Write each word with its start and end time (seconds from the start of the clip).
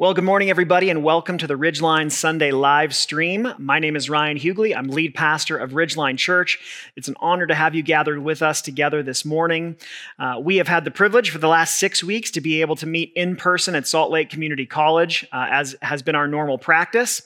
Well, 0.00 0.14
good 0.14 0.24
morning, 0.24 0.48
everybody, 0.48 0.88
and 0.88 1.04
welcome 1.04 1.36
to 1.36 1.46
the 1.46 1.58
Ridgeline 1.58 2.10
Sunday 2.10 2.52
live 2.52 2.94
stream. 2.94 3.52
My 3.58 3.78
name 3.78 3.96
is 3.96 4.08
Ryan 4.08 4.38
Huguley. 4.38 4.74
I'm 4.74 4.88
lead 4.88 5.14
pastor 5.14 5.58
of 5.58 5.72
Ridgeline 5.72 6.16
Church. 6.16 6.58
It's 6.96 7.06
an 7.06 7.16
honor 7.20 7.46
to 7.46 7.54
have 7.54 7.74
you 7.74 7.82
gathered 7.82 8.20
with 8.20 8.40
us 8.40 8.62
together 8.62 9.02
this 9.02 9.26
morning. 9.26 9.76
Uh, 10.18 10.40
we 10.42 10.56
have 10.56 10.68
had 10.68 10.86
the 10.86 10.90
privilege 10.90 11.28
for 11.28 11.36
the 11.36 11.48
last 11.48 11.78
six 11.78 12.02
weeks 12.02 12.30
to 12.30 12.40
be 12.40 12.62
able 12.62 12.76
to 12.76 12.86
meet 12.86 13.12
in 13.14 13.36
person 13.36 13.74
at 13.74 13.86
Salt 13.86 14.10
Lake 14.10 14.30
Community 14.30 14.64
College, 14.64 15.28
uh, 15.34 15.48
as 15.50 15.76
has 15.82 16.00
been 16.00 16.14
our 16.14 16.26
normal 16.26 16.56
practice. 16.56 17.20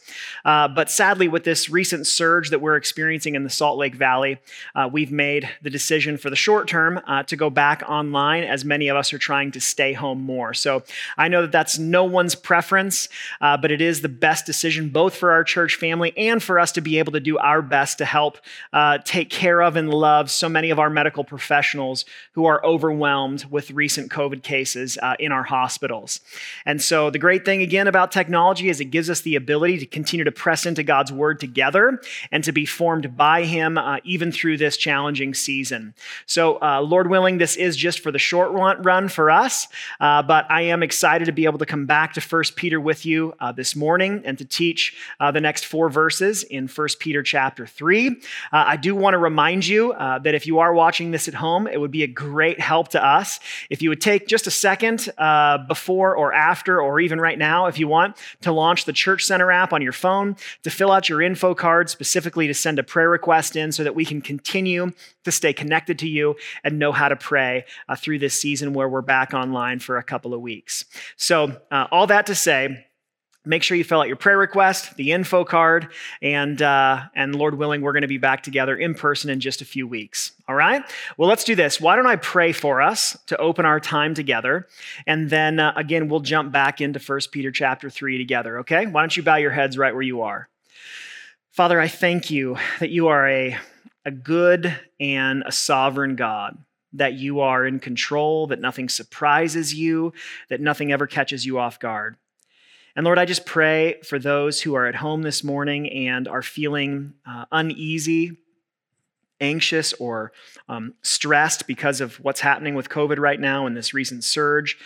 Uh, 0.45 0.66
but 0.66 0.91
sadly, 0.91 1.29
with 1.29 1.45
this 1.45 1.70
recent 1.70 2.09
surge 2.09 2.50
that 2.50 2.61
we're 2.61 2.75
experiencing 2.75 3.36
in 3.36 3.45
the 3.45 3.50
Salt 3.50 3.79
Lake 3.79 3.95
Valley, 3.95 4.41
uh, 4.75 4.91
we've 4.91 5.12
made 5.12 5.48
the 5.62 5.70
decision 5.70 6.18
for 6.18 6.29
the 6.29 6.34
short 6.34 6.66
term 6.66 7.00
uh, 7.06 7.22
to 7.22 7.36
go 7.36 7.50
back 7.50 7.84
online, 7.86 8.43
as 8.43 8.64
many 8.64 8.89
of 8.89 8.96
us 8.96 9.13
are 9.13 9.18
trying 9.18 9.53
to 9.53 9.61
stay 9.61 9.93
home 9.93 10.21
more. 10.21 10.53
So 10.53 10.82
I 11.17 11.29
know 11.29 11.43
that 11.43 11.53
that's 11.53 11.79
no 11.79 12.03
one's 12.03 12.35
preference 12.35 12.64
preference, 12.64 13.11
uh, 13.43 13.59
but 13.59 13.71
it 13.71 13.82
is 13.82 14.00
the 14.00 14.09
best 14.09 14.46
decision 14.46 14.89
both 14.89 15.14
for 15.14 15.32
our 15.32 15.45
church 15.45 15.75
family 15.75 16.14
and 16.17 16.43
for 16.43 16.59
us 16.59 16.72
to 16.72 16.81
be 16.81 16.99
able 16.99 17.13
to 17.13 17.21
do 17.21 17.36
our 17.36 17.61
best 17.61 17.99
to 17.99 18.07
help 18.07 18.39
uh, 18.72 18.96
take 19.05 19.29
care 19.29 19.61
of 19.61 19.77
and 19.77 19.93
love 19.93 20.31
so 20.31 20.49
many 20.49 20.71
of 20.71 20.79
our 20.79 20.89
medical 20.89 21.25
professionals 21.25 22.07
who 22.32 22.46
are 22.46 22.64
overwhelmed 22.64 23.45
with 23.50 23.71
recent 23.71 24.11
COVID 24.11 24.43
cases 24.43 24.96
uh, 25.03 25.14
in 25.19 25.31
our 25.31 25.43
hospitals. 25.43 26.21
And 26.64 26.81
so, 26.81 27.11
the 27.11 27.19
great 27.19 27.45
thing 27.45 27.61
again 27.61 27.86
about 27.86 28.11
technology 28.11 28.71
is 28.71 28.81
it 28.81 28.86
gives 28.86 29.11
us 29.11 29.21
the 29.21 29.36
ability 29.36 29.79
to 29.81 29.86
continue 29.86 30.25
to 30.25 30.33
press 30.33 30.64
into 30.64 30.83
God's 30.83 31.13
word 31.13 31.41
together 31.41 32.00
and 32.33 32.42
to 32.44 32.53
be 32.53 32.64
formed 32.64 33.14
by 33.14 33.44
Him 33.44 33.77
uh, 33.77 33.98
even 34.05 34.33
through 34.33 34.56
this 34.56 34.78
challenging 34.78 35.34
season. 35.34 35.92
So, 36.25 36.58
uh, 36.62 36.81
Lord 36.81 37.11
willing, 37.11 37.36
this 37.36 37.56
is 37.56 37.77
just 37.77 38.00
for 38.00 38.11
the 38.11 38.19
short 38.19 38.53
run 38.53 39.11
for 39.11 39.31
us, 39.31 39.69
uh, 40.00 40.22
but 40.22 40.50
I 40.50 40.62
am 40.62 40.83
excited 40.83 41.27
to 41.27 41.33
be 41.33 41.44
able 41.44 41.58
to 41.58 41.66
come 41.66 41.84
back 41.84 42.14
to 42.14 42.22
First 42.22 42.53
Peter 42.56 42.80
with 42.80 43.05
you 43.05 43.34
uh, 43.41 43.52
this 43.52 43.77
morning 43.77 44.22
and 44.24 44.38
to 44.38 44.44
teach 44.44 44.97
uh, 45.20 45.30
the 45.30 45.41
next 45.41 45.64
four 45.64 45.88
verses 45.88 46.42
in 46.42 46.69
1 46.69 46.88
Peter 46.98 47.22
chapter 47.22 47.66
3. 47.66 48.08
Uh, 48.08 48.12
I 48.52 48.77
do 48.77 48.94
want 48.94 49.14
to 49.14 49.19
remind 49.19 49.66
you 49.66 49.92
uh, 49.92 50.19
that 50.20 50.34
if 50.34 50.47
you 50.47 50.58
are 50.58 50.72
watching 50.72 51.10
this 51.10 51.28
at 51.28 51.34
home, 51.34 51.66
it 51.66 51.80
would 51.80 51.91
be 51.91 52.02
a 52.02 52.06
great 52.06 52.60
help 52.60 52.88
to 52.88 53.05
us 53.05 53.41
if 53.70 53.82
you 53.82 53.88
would 53.88 54.00
take 54.00 54.27
just 54.27 54.47
a 54.47 54.50
second 54.50 55.08
uh, 55.19 55.58
before 55.58 56.16
or 56.16 56.32
after, 56.32 56.80
or 56.80 57.00
even 57.00 57.20
right 57.20 57.38
now, 57.38 57.66
if 57.66 57.78
you 57.78 57.88
want, 57.88 58.16
to 58.42 58.52
launch 58.52 58.84
the 58.84 58.92
Church 58.92 59.25
Center 59.25 59.50
app 59.50 59.72
on 59.72 59.82
your 59.82 59.92
phone, 59.92 60.36
to 60.62 60.70
fill 60.70 60.91
out 60.91 61.08
your 61.08 61.22
info 61.22 61.55
card 61.55 61.91
specifically 61.91 62.47
to 62.47 62.55
send 62.55 62.78
a 62.78 62.82
prayer 62.82 63.10
request 63.10 63.56
in 63.56 63.72
so 63.72 63.84
that 63.84 63.94
we 63.94 64.05
can 64.05 64.20
continue 64.20 64.92
to 65.25 65.33
stay 65.33 65.53
connected 65.53 65.98
to 66.00 66.08
you 66.08 66.36
and 66.62 66.78
know 66.78 66.92
how 66.92 67.08
to 67.08 67.17
pray 67.17 67.64
uh, 67.89 67.97
through 67.97 68.19
this 68.19 68.39
season 68.41 68.75
where 68.75 68.89
we're 68.89 69.03
back 69.03 69.34
online 69.34 69.78
for 69.78 69.98
a 69.98 70.03
couple 70.03 70.34
of 70.34 70.41
weeks. 70.41 70.84
So, 71.16 71.61
all 71.70 72.06
that 72.06 72.27
to 72.27 72.34
say, 72.34 72.86
make 73.44 73.62
sure 73.62 73.77
you 73.77 73.84
fill 73.84 74.00
out 74.00 74.06
your 74.08 74.16
prayer 74.16 74.39
request, 74.39 74.97
the 74.97 75.12
info 75.12 75.44
card, 75.44 75.89
and 76.22 76.61
uh, 76.62 77.03
and 77.14 77.34
Lord 77.34 77.56
willing, 77.56 77.83
we're 77.83 77.92
going 77.92 78.03
to 78.03 78.08
be 78.08 78.19
back 78.19 78.42
together 78.42 78.77
in 78.77 78.94
person 78.94 79.31
in 79.31 79.41
just 79.41 79.61
a 79.61 79.64
few 79.64 79.86
weeks. 79.86 80.33
All 80.48 80.55
right. 80.55 80.83
Well, 81.16 81.28
let's 81.28 81.44
do 81.44 81.55
this. 81.55 81.81
Why 81.81 81.97
don't 81.97 82.06
I 82.06 82.16
pray 82.16 82.53
for 82.53 82.81
us 82.83 83.16
to 83.27 83.36
open 83.36 83.64
our 83.64 83.81
time 83.81 84.14
together, 84.14 84.66
and 85.06 85.31
then 85.31 85.61
uh, 85.61 85.72
again 85.77 86.09
we'll 86.09 86.20
jump 86.20 86.53
back 86.53 86.81
into 86.81 86.98
First 86.98 87.33
Peter 87.33 87.50
chapter 87.50 87.91
three 87.91 88.19
together. 88.19 88.61
Okay. 88.61 88.86
Why 88.86 89.03
don't 89.03 89.16
you 89.16 89.22
bow 89.22 89.36
your 89.36 89.50
heads 89.50 89.77
right 89.78 89.92
where 89.92 90.03
you 90.03 90.22
are? 90.22 90.48
Father, 91.50 91.81
I 91.81 91.88
thank 91.88 92.31
you 92.31 92.56
that 92.81 92.91
you 92.91 93.09
are 93.09 93.28
a 93.28 93.56
a 94.05 94.10
good 94.10 94.78
and 95.00 95.42
a 95.47 95.52
sovereign 95.52 96.16
God 96.16 96.58
that 96.92 97.14
you 97.14 97.41
are 97.41 97.66
in 97.66 97.80
control, 97.80 98.47
that 98.47 98.60
nothing 98.60 98.88
surprises 98.88 99.74
you, 99.74 100.12
that 100.48 100.60
nothing 100.60 100.92
ever 100.92 101.06
catches 101.06 101.44
you 101.44 101.58
off 101.58 101.80
guard. 101.80 102.16
And 102.97 103.05
Lord, 103.05 103.19
I 103.19 103.25
just 103.25 103.44
pray 103.44 104.00
for 104.05 104.19
those 104.19 104.60
who 104.60 104.75
are 104.75 104.87
at 104.87 104.94
home 104.94 105.22
this 105.22 105.42
morning 105.42 105.91
and 105.91 106.28
are 106.28 106.42
feeling 106.42 107.15
uh, 107.26 107.47
uneasy, 107.50 108.37
anxious, 109.41 109.92
or 109.94 110.31
um, 110.69 110.94
stressed 111.03 111.66
because 111.66 112.00
of 112.00 112.16
what's 112.21 112.41
happening 112.41 112.76
with 112.76 112.88
COVID 112.88 113.19
right 113.19 113.41
now 113.41 113.66
and 113.66 113.76
this 113.76 113.92
recent 113.92 114.22
surge. 114.22 114.78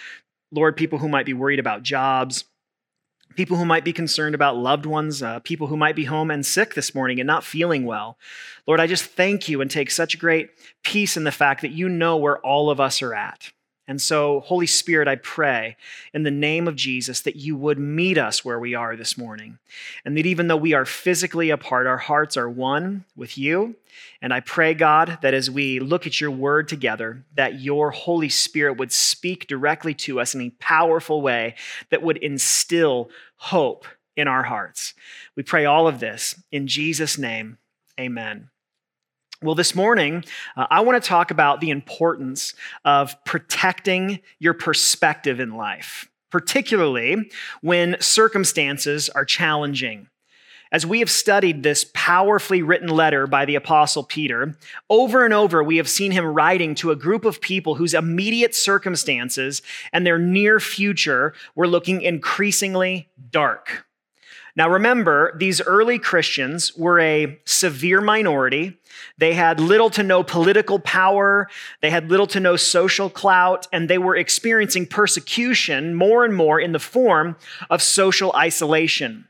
Lord, 0.51 0.77
people 0.77 0.99
who 0.99 1.09
might 1.11 1.27
be 1.27 1.35
worried 1.35 1.59
about 1.59 1.83
jobs, 1.83 2.45
people 3.39 3.57
who 3.57 3.65
might 3.65 3.85
be 3.85 3.93
concerned 3.93 4.35
about 4.35 4.57
loved 4.57 4.85
ones, 4.85 5.23
uh, 5.23 5.39
people 5.39 5.69
who 5.69 5.77
might 5.77 5.95
be 5.95 6.07
home 6.07 6.29
and 6.29 6.45
sick 6.45 6.75
this 6.75 6.93
morning 6.93 7.21
and 7.21 7.27
not 7.29 7.45
feeling 7.45 7.87
well. 7.87 8.19
Lord, 8.67 8.81
I 8.81 8.89
just 8.89 9.05
thank 9.05 9.49
you 9.49 9.61
and 9.61 9.71
take 9.71 9.93
such 9.93 10.19
great 10.19 10.51
peace 10.83 11.17
in 11.17 11.23
the 11.23 11.31
fact 11.31 11.63
that 11.63 11.71
you 11.71 11.89
know 11.89 12.17
where 12.17 12.39
all 12.39 12.69
of 12.69 12.81
us 12.81 13.01
are 13.01 13.15
at. 13.15 13.53
And 13.89 14.03
so, 14.03 14.41
Holy 14.41 14.67
Spirit, 14.67 15.09
I 15.09 15.17
pray 15.17 15.79
in 16.13 16.23
the 16.23 16.31
name 16.31 16.69
of 16.69 16.77
Jesus 16.77 17.23
that 17.23 17.37
you 17.37 17.57
would 17.57 17.79
meet 17.79 18.19
us 18.19 18.45
where 18.45 18.59
we 18.59 18.75
are 18.75 18.95
this 18.95 19.17
morning. 19.17 19.59
And 20.05 20.15
that 20.19 20.27
even 20.27 20.47
though 20.47 20.59
we 20.59 20.75
are 20.75 20.85
physically 20.85 21.49
apart, 21.49 21.87
our 21.87 21.97
hearts 21.97 22.37
are 22.37 22.51
one 22.51 23.07
with 23.17 23.39
you. 23.39 23.77
And 24.21 24.35
I 24.35 24.41
pray, 24.41 24.75
God, 24.75 25.19
that 25.23 25.33
as 25.33 25.51
we 25.51 25.81
look 25.81 26.07
at 26.07 26.21
your 26.21 26.31
word 26.31 26.69
together, 26.69 27.25
that 27.35 27.61
your 27.61 27.91
Holy 27.91 28.29
Spirit 28.29 28.75
would 28.77 28.93
speak 28.93 29.47
directly 29.47 29.95
to 29.95 30.21
us 30.21 30.35
in 30.35 30.43
a 30.43 30.51
powerful 30.61 31.23
way 31.23 31.55
that 31.89 32.03
would 32.03 32.19
instill 32.19 33.09
hope 33.37 33.87
in 34.17 34.29
our 34.29 34.43
hearts. 34.43 34.93
We 35.35 35.45
pray 35.45 35.65
all 35.65 35.89
of 35.89 35.99
this 35.99 36.35
in 36.53 36.67
Jesus' 36.67 37.17
name. 37.17 37.57
Amen. 37.99 38.51
Well, 39.41 39.55
this 39.55 39.77
morning, 39.77 40.25
uh, 40.57 40.67
I 40.69 40.81
want 40.81 41.01
to 41.01 41.09
talk 41.09 41.31
about 41.31 41.61
the 41.61 41.71
importance 41.71 42.55
of 42.85 43.15
protecting 43.25 44.19
your 44.41 44.53
perspective 44.53 45.39
in 45.39 45.55
life, 45.55 46.11
particularly 46.33 47.31
when 47.61 48.01
circumstances 48.01 49.09
are 49.09 49.25
challenging. 49.25 50.09
As 50.73 50.85
we 50.85 50.99
have 50.99 51.09
studied 51.09 51.63
this 51.63 51.87
powerfully 51.95 52.63
written 52.63 52.89
letter 52.89 53.29
by 53.29 53.45
the 53.45 53.55
Apostle 53.55 54.03
Peter, 54.03 54.57
over 54.91 55.25
and 55.25 55.33
over 55.33 55.63
we 55.63 55.77
have 55.77 55.89
seen 55.89 56.11
him 56.11 56.27
writing 56.27 56.75
to 56.75 56.91
a 56.91 56.97
group 56.97 57.25
of 57.25 57.41
people 57.41 57.77
whose 57.77 57.95
immediate 57.95 58.57
circumstances 58.57 59.63
and 59.93 60.05
their 60.05 60.19
near 60.19 60.59
future 60.59 61.33
were 61.55 61.69
looking 61.69 62.03
increasingly 62.03 63.09
dark. 63.31 63.88
Now, 64.57 64.69
remember, 64.69 65.37
these 65.39 65.61
early 65.61 65.99
Christians 65.99 66.77
were 66.77 66.99
a 67.01 67.39
severe 67.45 68.01
minority. 68.01 68.79
They 69.19 69.35
had 69.35 69.61
little 69.61 69.91
to 69.91 70.03
no 70.03 70.23
political 70.23 70.79
power, 70.79 71.49
they 71.81 71.91
had 71.91 72.11
little 72.11 72.27
to 72.29 72.41
no 72.41 72.57
social 72.57 73.11
clout, 73.11 73.67
and 73.73 73.89
they 73.89 73.99
were 73.99 74.17
experiencing 74.17 74.87
persecution 74.87 75.95
more 75.95 76.25
and 76.25 76.35
more 76.35 76.61
in 76.61 76.73
the 76.73 76.79
form 76.79 77.37
of 77.71 77.83
social 77.83 78.33
isolation. 78.35 79.27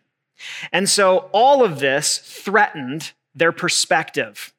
And 0.72 0.88
so, 0.88 1.28
all 1.32 1.64
of 1.64 1.80
this 1.80 2.18
threatened 2.18 3.12
their 3.34 3.52
perspective. 3.52 4.52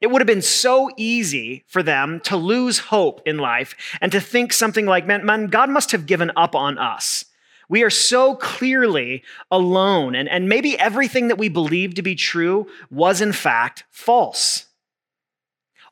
It 0.00 0.08
would 0.08 0.20
have 0.20 0.26
been 0.26 0.42
so 0.42 0.90
easy 0.96 1.64
for 1.66 1.82
them 1.82 2.20
to 2.24 2.36
lose 2.36 2.78
hope 2.78 3.22
in 3.26 3.38
life 3.38 3.74
and 4.00 4.12
to 4.12 4.20
think 4.20 4.52
something 4.52 4.86
like, 4.86 5.06
man, 5.06 5.24
man 5.24 5.46
God 5.46 5.70
must 5.70 5.92
have 5.92 6.06
given 6.06 6.30
up 6.36 6.54
on 6.54 6.78
us. 6.78 7.25
We 7.68 7.82
are 7.82 7.90
so 7.90 8.36
clearly 8.36 9.22
alone, 9.50 10.14
and, 10.14 10.28
and 10.28 10.48
maybe 10.48 10.78
everything 10.78 11.28
that 11.28 11.38
we 11.38 11.48
believe 11.48 11.94
to 11.94 12.02
be 12.02 12.14
true 12.14 12.68
was 12.90 13.20
in 13.20 13.32
fact 13.32 13.84
false. 13.90 14.66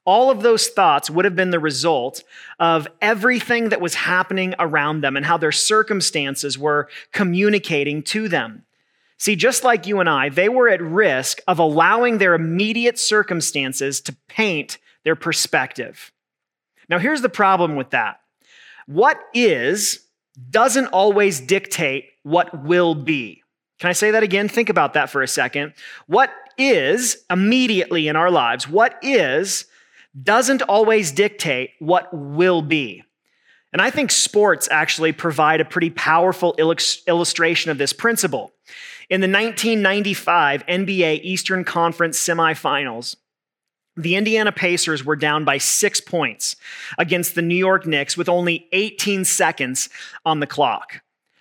All 0.07 0.31
of 0.31 0.43
those 0.43 0.69
thoughts 0.69 1.09
would 1.09 1.25
have 1.25 1.35
been 1.35 1.51
the 1.51 1.59
result 1.59 2.23
of 2.61 2.87
everything 3.01 3.71
that 3.71 3.81
was 3.81 3.95
happening 3.95 4.55
around 4.59 5.01
them 5.01 5.17
and 5.17 5.25
how 5.25 5.39
their 5.39 5.53
circumstances 5.53 6.59
were 6.59 6.89
communicating 7.13 8.03
to 8.05 8.29
them. 8.29 8.65
See, 9.17 9.35
just 9.35 9.65
like 9.65 9.87
you 9.87 10.01
and 10.01 10.09
I, 10.09 10.29
they 10.29 10.51
were 10.51 10.69
at 10.69 10.83
risk 10.83 11.41
of 11.49 11.59
allowing 11.59 12.19
their 12.19 12.35
immediate 12.35 12.99
circumstances 12.99 14.01
to 14.03 14.17
paint 14.29 14.77
their 15.05 15.17
perspective. 15.17 16.13
Now, 16.91 16.99
here's 16.99 17.23
the 17.23 17.31
problem 17.31 17.77
with 17.77 17.91
that. 17.91 18.21
What 18.87 19.19
is 19.33 20.04
doesn't 20.51 20.87
always 20.87 21.41
dictate 21.41 22.07
what 22.23 22.65
will 22.65 22.95
be. 22.95 23.43
Can 23.79 23.91
I 23.91 23.93
say 23.93 24.11
that 24.13 24.23
again? 24.23 24.49
Think 24.49 24.69
about 24.69 24.95
that 24.95 25.11
for 25.11 25.23
a 25.23 25.29
second. 25.29 25.75
What 26.07 26.31
is 26.57 27.25
immediately 27.31 28.09
in 28.09 28.17
our 28.17 28.31
lives, 28.31 28.69
what 28.69 28.99
is, 29.03 29.67
doesn't 30.23 30.63
always 30.63 31.11
dictate 31.11 31.71
what 31.81 32.09
will 32.13 32.63
be. 32.63 33.03
And 33.73 33.83
I 33.83 33.91
think 33.91 34.13
sports 34.13 34.69
actually 34.71 35.11
provide 35.13 35.61
a 35.61 35.65
pretty 35.65 35.91
powerful 35.91 36.55
illustration 36.57 37.73
of 37.73 37.79
this 37.79 37.93
principle. 37.93 38.53
In 39.11 39.21
the 39.21 39.27
1995 39.27 40.65
NBA 40.67 41.21
Eastern 41.25 41.65
Conference 41.65 42.19
semifinals, 42.19 43.17
the 43.97 44.17
Indiana 44.17 44.53
Pacers 44.53 45.05
were 45.05 45.17
down 45.17 45.45
by 45.45 45.59
six 45.59 46.01
points 46.01 46.57
against 46.99 47.35
the 47.35 47.43
New 47.43 47.55
York 47.55 47.87
Knicks 47.87 48.17
with 48.17 48.29
only 48.29 48.69
18 48.73 49.25
seconds 49.25 49.89
on 50.25 50.41
the 50.41 50.47
clock. 50.47 51.01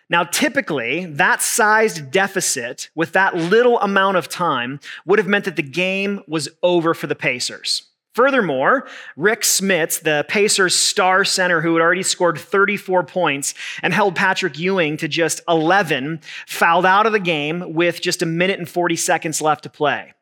Now, 0.09 0.23
typically, 0.23 1.05
that 1.05 1.41
sized 1.41 2.11
deficit 2.11 2.89
with 2.93 3.13
that 3.13 3.35
little 3.35 3.79
amount 3.79 4.17
of 4.17 4.29
time 4.29 4.79
would 5.05 5.17
have 5.17 5.27
meant 5.27 5.45
that 5.45 5.55
the 5.55 5.63
game 5.63 6.21
was 6.27 6.49
over 6.61 6.93
for 6.93 7.07
the 7.07 7.15
Pacers. 7.15 7.89
Furthermore, 8.13 8.87
Rick 9.17 9.41
Smits, 9.41 9.99
the 9.99 10.23
Pacers 10.27 10.75
star 10.75 11.25
center 11.25 11.61
who 11.61 11.73
had 11.73 11.81
already 11.81 12.03
scored 12.03 12.37
34 12.37 13.03
points 13.05 13.55
and 13.81 13.91
held 13.91 14.15
Patrick 14.15 14.59
Ewing 14.59 14.97
to 14.97 15.07
just 15.07 15.41
11, 15.47 16.21
fouled 16.45 16.85
out 16.85 17.07
of 17.07 17.11
the 17.11 17.19
game 17.19 17.73
with 17.73 18.01
just 18.01 18.21
a 18.21 18.27
minute 18.27 18.59
and 18.59 18.69
40 18.69 18.95
seconds 18.97 19.41
left 19.41 19.63
to 19.63 19.69
play. 19.69 20.13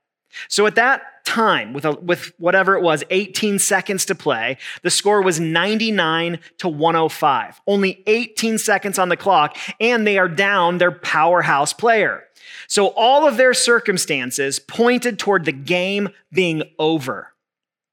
So 0.48 0.66
at 0.66 0.76
that 0.76 1.26
time, 1.26 1.74
with, 1.74 1.86
a, 1.86 1.94
with 1.94 2.34
whatever 2.40 2.76
it 2.76 2.82
was, 2.82 3.04
18 3.10 3.60
seconds 3.60 4.06
to 4.06 4.16
play, 4.16 4.58
the 4.82 4.90
score 4.90 5.22
was 5.22 5.40
99 5.40 6.40
to 6.60 6.68
105. 6.68 7.62
Only 7.68 8.04
18 8.08 8.58
seconds 8.58 9.00
on 9.00 9.10
the 9.10 9.18
clock, 9.18 9.58
and 9.80 10.06
they 10.06 10.18
are 10.18 10.30
down 10.30 10.78
their 10.78 10.92
powerhouse 10.92 11.74
player. 11.74 12.24
So 12.68 12.88
all 12.88 13.28
of 13.28 13.38
their 13.38 13.54
circumstances 13.54 14.60
pointed 14.60 15.20
toward 15.20 15.46
the 15.46 15.52
game 15.52 16.10
being 16.32 16.64
over. 16.80 17.34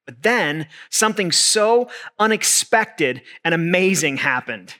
But 0.05 0.23
then 0.23 0.67
something 0.89 1.31
so 1.31 1.89
unexpected 2.17 3.21
and 3.43 3.53
amazing 3.53 4.17
happened. 4.17 4.75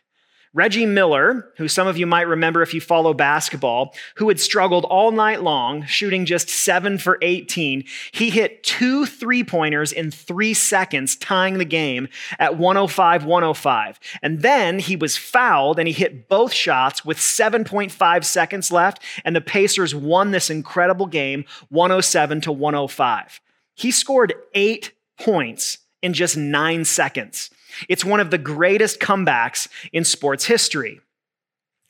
Reggie 0.54 0.88
Miller, 0.88 1.52
who 1.58 1.68
some 1.68 1.88
of 1.88 1.98
you 1.98 2.08
might 2.08 2.28
remember 2.28 2.64
if 2.64 2.74
you 2.74 2.82
follow 2.82 3.14
basketball, 3.14 3.94
who 4.16 4.30
had 4.30 4.40
struggled 4.40 4.84
all 4.86 5.12
night 5.12 5.44
long, 5.44 5.86
shooting 5.86 6.26
just 6.26 6.50
7 6.50 6.98
for 6.98 7.20
18, 7.22 7.84
he 8.12 8.32
hit 8.32 8.64
two 8.64 9.06
three 9.06 9.44
pointers 9.44 9.92
in 9.92 10.10
three 10.10 10.56
seconds, 10.56 11.16
tying 11.16 11.60
the 11.60 11.66
game 11.66 12.08
at 12.40 12.58
105 12.58 13.26
105. 13.26 14.00
And 14.24 14.42
then 14.42 14.80
he 14.80 14.96
was 14.96 15.18
fouled 15.18 15.78
and 15.78 15.88
he 15.88 15.94
hit 15.94 16.28
both 16.28 16.52
shots 16.52 17.06
with 17.06 17.18
7.5 17.18 18.26
seconds 18.26 18.72
left, 18.72 19.04
and 19.24 19.36
the 19.36 19.42
Pacers 19.42 19.94
won 19.94 20.32
this 20.32 20.50
incredible 20.50 21.06
game 21.06 21.46
107 21.70 22.42
to 22.42 22.52
105. 22.52 23.40
He 23.76 23.92
scored 23.92 24.34
eight 24.56 24.94
points 25.20 25.78
in 26.02 26.14
just 26.14 26.36
nine 26.36 26.86
seconds. 26.86 27.52
It's 27.88 28.06
one 28.06 28.20
of 28.20 28.32
the 28.32 28.38
greatest 28.38 29.00
comebacks 29.00 29.68
in 29.92 30.04
sports 30.04 30.46
history. 30.46 31.02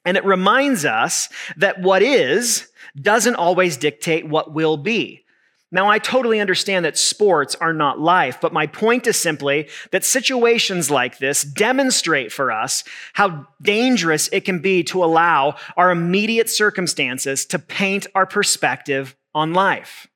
And 0.06 0.18
it 0.18 0.26
reminds 0.26 0.86
us 0.86 1.30
that 1.58 1.81
what 1.81 2.02
is 2.02 2.70
doesn't 3.00 3.36
always 3.36 3.78
dictate 3.78 4.28
what 4.28 4.54
will 4.54 4.78
be. 4.78 5.26
Now, 5.72 5.88
I 5.88 6.00
totally 6.00 6.40
understand 6.40 6.86
that 6.86 6.98
sports 6.98 7.54
are 7.56 7.74
not 7.74 8.00
life, 8.00 8.40
but 8.42 8.52
my 8.52 8.66
point 8.66 9.06
is 9.06 9.18
simply 9.18 9.70
that 9.92 10.04
situations 10.04 10.90
like 10.90 11.20
this 11.20 11.44
demonstrate 11.44 12.31
for 12.31 12.52
us 12.52 12.84
how 13.14 13.46
dangerous 13.62 14.30
it 14.30 14.46
can 14.46 14.60
be 14.60 14.84
to 14.86 15.04
allow 15.04 15.58
our 15.78 15.92
immediate 15.92 16.50
circumstances 16.50 17.46
to 17.48 17.60
paint 17.60 18.08
our 18.16 18.26
perspective 18.26 19.16
on 19.36 19.54
life. 19.54 20.08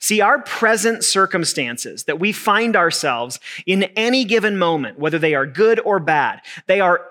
See, 0.00 0.20
our 0.20 0.40
present 0.42 1.04
circumstances 1.04 2.04
that 2.04 2.20
we 2.20 2.32
find 2.32 2.76
ourselves 2.76 3.40
in 3.66 3.84
any 3.96 4.24
given 4.24 4.58
moment, 4.58 4.98
whether 4.98 5.18
they 5.18 5.34
are 5.34 5.46
good 5.46 5.80
or 5.80 5.98
bad, 5.98 6.42
they 6.66 6.80
are, 6.80 7.06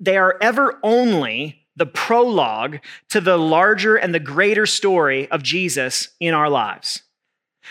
they 0.00 0.16
are 0.16 0.36
ever 0.40 0.78
only 0.82 1.66
the 1.76 1.86
prologue 1.86 2.78
to 3.10 3.20
the 3.20 3.36
larger 3.36 3.96
and 3.96 4.14
the 4.14 4.20
greater 4.20 4.66
story 4.66 5.30
of 5.30 5.42
Jesus 5.42 6.08
in 6.20 6.34
our 6.34 6.48
lives. 6.48 7.02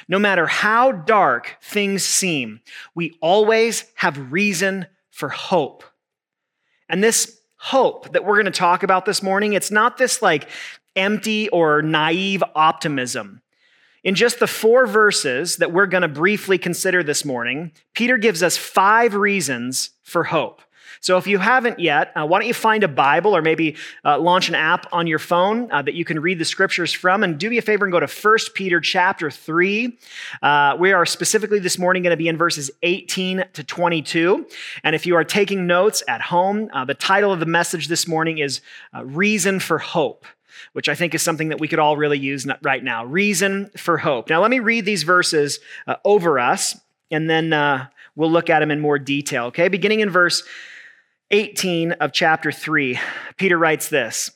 No 0.07 0.19
matter 0.19 0.45
how 0.45 0.91
dark 0.91 1.57
things 1.61 2.03
seem, 2.03 2.61
we 2.93 3.17
always 3.21 3.85
have 3.95 4.31
reason 4.31 4.87
for 5.09 5.29
hope. 5.29 5.83
And 6.89 7.03
this 7.03 7.39
hope 7.57 8.11
that 8.13 8.23
we're 8.23 8.35
going 8.35 8.45
to 8.45 8.51
talk 8.51 8.83
about 8.83 9.05
this 9.05 9.23
morning, 9.23 9.53
it's 9.53 9.71
not 9.71 9.97
this 9.97 10.21
like 10.21 10.49
empty 10.95 11.49
or 11.49 11.81
naive 11.81 12.43
optimism. 12.53 13.41
In 14.05 14.13
just 14.13 14.37
the 14.37 14.45
four 14.45 14.85
verses 14.85 15.57
that 15.57 15.71
we're 15.71 15.87
going 15.87 16.03
to 16.03 16.07
briefly 16.07 16.59
consider 16.59 17.01
this 17.01 17.25
morning, 17.25 17.71
Peter 17.95 18.19
gives 18.19 18.43
us 18.43 18.55
five 18.55 19.15
reasons 19.15 19.89
for 20.03 20.25
hope. 20.25 20.61
So 21.01 21.17
if 21.17 21.25
you 21.25 21.39
haven't 21.39 21.79
yet, 21.79 22.11
uh, 22.15 22.23
why 22.25 22.39
don't 22.39 22.47
you 22.47 22.53
find 22.53 22.83
a 22.83 22.87
Bible 22.87 23.35
or 23.35 23.41
maybe 23.41 23.75
uh, 24.03 24.19
launch 24.19 24.47
an 24.47 24.53
app 24.53 24.85
on 24.93 25.07
your 25.07 25.17
phone 25.17 25.71
uh, 25.71 25.81
that 25.81 25.95
you 25.95 26.05
can 26.05 26.19
read 26.19 26.37
the 26.37 26.45
scriptures 26.45 26.93
from 26.93 27.23
and 27.23 27.39
do 27.39 27.49
me 27.49 27.57
a 27.57 27.63
favor 27.63 27.83
and 27.83 27.91
go 27.91 27.99
to 27.99 28.05
1 28.07 28.37
Peter 28.53 28.79
chapter 28.79 29.31
3. 29.31 29.97
Uh, 30.43 30.77
we 30.79 30.93
are 30.93 31.05
specifically 31.07 31.57
this 31.57 31.79
morning 31.79 32.03
going 32.03 32.11
to 32.11 32.17
be 32.17 32.27
in 32.27 32.37
verses 32.37 32.69
18 32.83 33.43
to 33.53 33.63
22. 33.63 34.45
And 34.83 34.95
if 34.95 35.07
you 35.07 35.15
are 35.15 35.23
taking 35.23 35.65
notes 35.65 36.03
at 36.07 36.21
home, 36.21 36.69
uh, 36.73 36.85
the 36.85 36.93
title 36.93 37.33
of 37.33 37.39
the 37.39 37.47
message 37.47 37.87
this 37.87 38.07
morning 38.07 38.37
is 38.37 38.61
uh, 38.93 39.03
Reason 39.03 39.59
for 39.59 39.79
Hope 39.79 40.27
which 40.73 40.89
I 40.89 40.95
think 40.95 41.13
is 41.15 41.21
something 41.21 41.49
that 41.49 41.59
we 41.59 41.67
could 41.67 41.79
all 41.79 41.97
really 41.97 42.19
use 42.19 42.47
right 42.61 42.83
now. 42.83 43.05
Reason 43.05 43.69
for 43.77 43.97
hope. 43.97 44.29
Now, 44.29 44.41
let 44.41 44.51
me 44.51 44.59
read 44.59 44.85
these 44.85 45.03
verses 45.03 45.59
uh, 45.87 45.95
over 46.03 46.39
us, 46.39 46.77
and 47.11 47.29
then 47.29 47.53
uh, 47.53 47.87
we'll 48.15 48.31
look 48.31 48.49
at 48.49 48.59
them 48.59 48.71
in 48.71 48.79
more 48.79 48.99
detail, 48.99 49.45
okay? 49.45 49.67
Beginning 49.67 50.01
in 50.01 50.09
verse 50.09 50.43
18 51.31 51.93
of 51.93 52.11
chapter 52.11 52.51
3, 52.51 52.99
Peter 53.37 53.57
writes 53.57 53.89
this. 53.89 54.31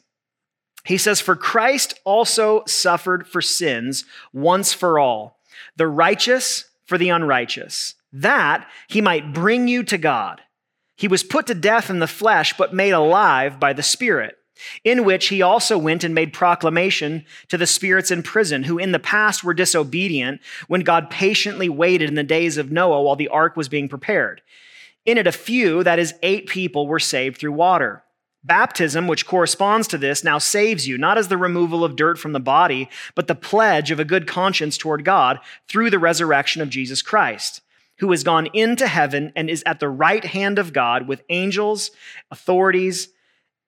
He 0.85 0.97
says, 0.97 1.21
For 1.21 1.35
Christ 1.35 1.99
also 2.03 2.63
suffered 2.65 3.27
for 3.27 3.41
sins 3.41 4.05
once 4.33 4.73
for 4.73 4.97
all, 4.97 5.39
the 5.75 5.87
righteous 5.87 6.65
for 6.85 6.97
the 6.97 7.09
unrighteous, 7.09 7.95
that 8.11 8.67
he 8.87 9.01
might 9.01 9.33
bring 9.33 9.67
you 9.67 9.83
to 9.83 9.97
God. 9.97 10.41
He 10.95 11.07
was 11.07 11.23
put 11.23 11.47
to 11.47 11.53
death 11.53 11.89
in 11.89 11.99
the 11.99 12.07
flesh, 12.07 12.57
but 12.57 12.73
made 12.73 12.91
alive 12.91 13.59
by 13.59 13.73
the 13.73 13.83
Spirit 13.83 14.38
in 14.83 15.03
which 15.05 15.27
he 15.27 15.41
also 15.41 15.77
went 15.77 16.03
and 16.03 16.15
made 16.15 16.33
proclamation 16.33 17.25
to 17.47 17.57
the 17.57 17.67
spirits 17.67 18.11
in 18.11 18.23
prison, 18.23 18.63
who 18.63 18.77
in 18.77 18.91
the 18.91 18.99
past 18.99 19.43
were 19.43 19.53
disobedient 19.53 20.41
when 20.67 20.81
God 20.81 21.09
patiently 21.09 21.69
waited 21.69 22.09
in 22.09 22.15
the 22.15 22.23
days 22.23 22.57
of 22.57 22.71
Noah 22.71 23.01
while 23.01 23.15
the 23.15 23.27
ark 23.29 23.55
was 23.55 23.69
being 23.69 23.89
prepared. 23.89 24.41
In 25.05 25.17
it, 25.17 25.27
a 25.27 25.31
few, 25.31 25.83
that 25.83 25.99
is, 25.99 26.13
eight 26.21 26.47
people, 26.47 26.87
were 26.87 26.99
saved 26.99 27.39
through 27.39 27.53
water. 27.53 28.03
Baptism, 28.43 29.07
which 29.07 29.25
corresponds 29.25 29.87
to 29.89 29.97
this, 29.97 30.23
now 30.23 30.37
saves 30.37 30.87
you, 30.87 30.97
not 30.97 31.17
as 31.17 31.27
the 31.27 31.37
removal 31.37 31.83
of 31.83 31.95
dirt 31.95 32.17
from 32.17 32.31
the 32.31 32.39
body, 32.39 32.89
but 33.13 33.27
the 33.27 33.35
pledge 33.35 33.91
of 33.91 33.99
a 33.99 34.05
good 34.05 34.27
conscience 34.27 34.77
toward 34.77 35.03
God 35.03 35.39
through 35.67 35.89
the 35.89 35.99
resurrection 35.99 36.61
of 36.61 36.69
Jesus 36.69 37.01
Christ, 37.01 37.61
who 37.97 38.11
has 38.11 38.23
gone 38.23 38.47
into 38.53 38.87
heaven 38.87 39.33
and 39.35 39.49
is 39.49 39.61
at 39.65 39.81
the 39.81 39.89
right 39.89 40.23
hand 40.23 40.57
of 40.57 40.71
God 40.71 41.07
with 41.07 41.23
angels, 41.29 41.91
authorities, 42.31 43.09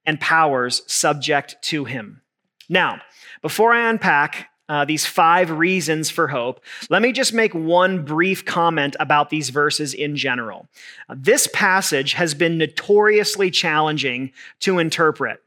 and 0.06 0.20
powers 0.20 0.82
subject 0.88 1.56
to 1.64 1.86
him. 1.86 2.22
Now, 2.70 3.02
before 3.42 3.74
I 3.74 3.90
unpack 3.90 4.50
uh, 4.70 4.86
these 4.86 5.06
five 5.06 5.52
reasons 5.52 6.10
for 6.10 6.30
hope, 6.30 6.64
let 6.90 7.02
me 7.02 7.12
just 7.12 7.34
make 7.34 7.54
one 7.54 8.06
brief 8.06 8.46
comment 8.46 8.96
about 9.00 9.30
these 9.30 9.50
verses 9.50 9.94
in 9.94 10.16
general. 10.16 10.68
Uh, 11.10 11.16
this 11.18 11.48
passage 11.54 12.14
has 12.14 12.34
been 12.34 12.58
notoriously 12.58 13.52
challenging 13.52 14.32
to 14.62 14.80
interpret. 14.80 15.44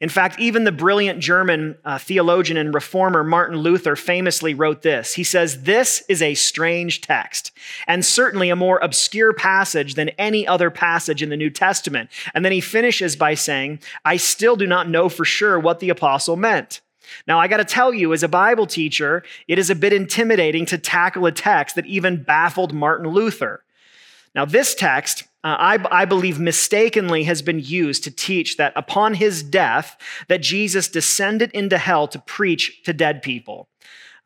In 0.00 0.08
fact, 0.08 0.40
even 0.40 0.64
the 0.64 0.72
brilliant 0.72 1.20
German 1.20 1.76
uh, 1.84 1.98
theologian 1.98 2.56
and 2.56 2.72
reformer 2.72 3.22
Martin 3.22 3.58
Luther 3.58 3.96
famously 3.96 4.54
wrote 4.54 4.80
this. 4.80 5.14
He 5.14 5.24
says, 5.24 5.64
This 5.64 6.02
is 6.08 6.22
a 6.22 6.34
strange 6.34 7.02
text, 7.02 7.52
and 7.86 8.04
certainly 8.04 8.48
a 8.48 8.56
more 8.56 8.78
obscure 8.78 9.34
passage 9.34 9.94
than 9.94 10.08
any 10.10 10.46
other 10.46 10.70
passage 10.70 11.22
in 11.22 11.28
the 11.28 11.36
New 11.36 11.50
Testament. 11.50 12.08
And 12.34 12.44
then 12.44 12.52
he 12.52 12.62
finishes 12.62 13.14
by 13.14 13.34
saying, 13.34 13.80
I 14.02 14.16
still 14.16 14.56
do 14.56 14.66
not 14.66 14.88
know 14.88 15.10
for 15.10 15.26
sure 15.26 15.60
what 15.60 15.80
the 15.80 15.90
apostle 15.90 16.36
meant. 16.36 16.80
Now, 17.26 17.38
I 17.38 17.48
got 17.48 17.58
to 17.58 17.64
tell 17.64 17.92
you, 17.92 18.14
as 18.14 18.22
a 18.22 18.28
Bible 18.28 18.66
teacher, 18.66 19.22
it 19.48 19.58
is 19.58 19.68
a 19.68 19.74
bit 19.74 19.92
intimidating 19.92 20.64
to 20.66 20.78
tackle 20.78 21.26
a 21.26 21.32
text 21.32 21.76
that 21.76 21.86
even 21.86 22.22
baffled 22.22 22.72
Martin 22.72 23.08
Luther. 23.08 23.62
Now, 24.34 24.44
this 24.44 24.74
text 24.74 25.24
uh, 25.42 25.56
I, 25.58 26.02
I 26.02 26.04
believe 26.04 26.38
mistakenly 26.38 27.24
has 27.24 27.40
been 27.40 27.60
used 27.60 28.04
to 28.04 28.10
teach 28.10 28.58
that 28.58 28.74
upon 28.76 29.14
his 29.14 29.42
death 29.42 29.96
that 30.28 30.42
jesus 30.42 30.88
descended 30.88 31.50
into 31.52 31.78
hell 31.78 32.06
to 32.08 32.18
preach 32.18 32.82
to 32.84 32.92
dead 32.92 33.22
people. 33.22 33.68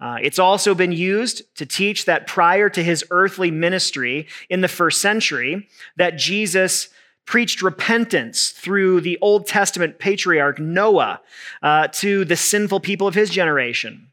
Uh, 0.01 0.17
it's 0.21 0.41
also 0.41 0.75
been 0.75 0.91
used 0.91 1.43
to 1.55 1.65
teach 1.65 2.05
that 2.05 2.27
prior 2.27 2.69
to 2.69 2.83
his 2.83 3.05
earthly 3.11 3.51
ministry 3.51 4.27
in 4.51 4.61
the 4.61 4.69
first 4.69 5.01
century 5.01 5.69
that 5.97 6.19
jesus 6.19 6.89
preached 7.27 7.63
repentance 7.63 8.51
through 8.51 9.01
the 9.01 9.17
old 9.23 9.47
testament 9.47 9.99
patriarch 9.99 10.59
noah 10.59 11.21
uh, 11.63 11.87
to 11.89 12.25
the 12.25 12.37
sinful 12.37 12.81
people 12.81 13.07
of 13.07 13.15
his 13.15 13.31
generation 13.31 14.09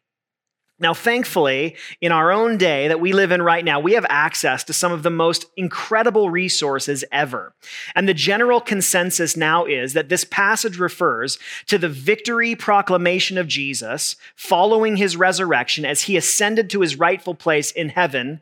now, 0.82 0.94
thankfully, 0.94 1.76
in 2.02 2.12
our 2.12 2.32
own 2.32 2.58
day 2.58 2.88
that 2.88 3.00
we 3.00 3.14
live 3.14 3.32
in 3.32 3.42
right 3.42 3.64
now, 3.64 3.80
we 3.80 3.94
have 3.94 4.06
access 4.10 4.64
to 4.64 4.74
some 4.74 4.92
of 4.92 5.04
the 5.04 5.12
most 5.12 5.46
incredible 5.56 6.30
resources 6.30 7.06
ever. 7.12 7.54
And 7.96 8.10
the 8.10 8.14
general 8.14 8.60
consensus 8.60 9.38
now 9.38 9.66
is 9.66 9.94
that 9.94 10.10
this 10.10 10.24
passage 10.24 10.80
refers 10.80 11.38
to 11.68 11.78
the 11.78 11.90
victory 11.90 12.56
proclamation 12.56 13.38
of 13.38 13.48
Jesus 13.48 14.16
following 14.36 14.98
his 14.98 15.16
resurrection 15.16 15.86
as 15.86 16.04
he 16.04 16.18
ascended 16.18 16.70
to 16.72 16.82
his 16.82 16.98
rightful 16.98 17.36
place 17.36 17.72
in 17.72 17.90
heaven 17.90 18.42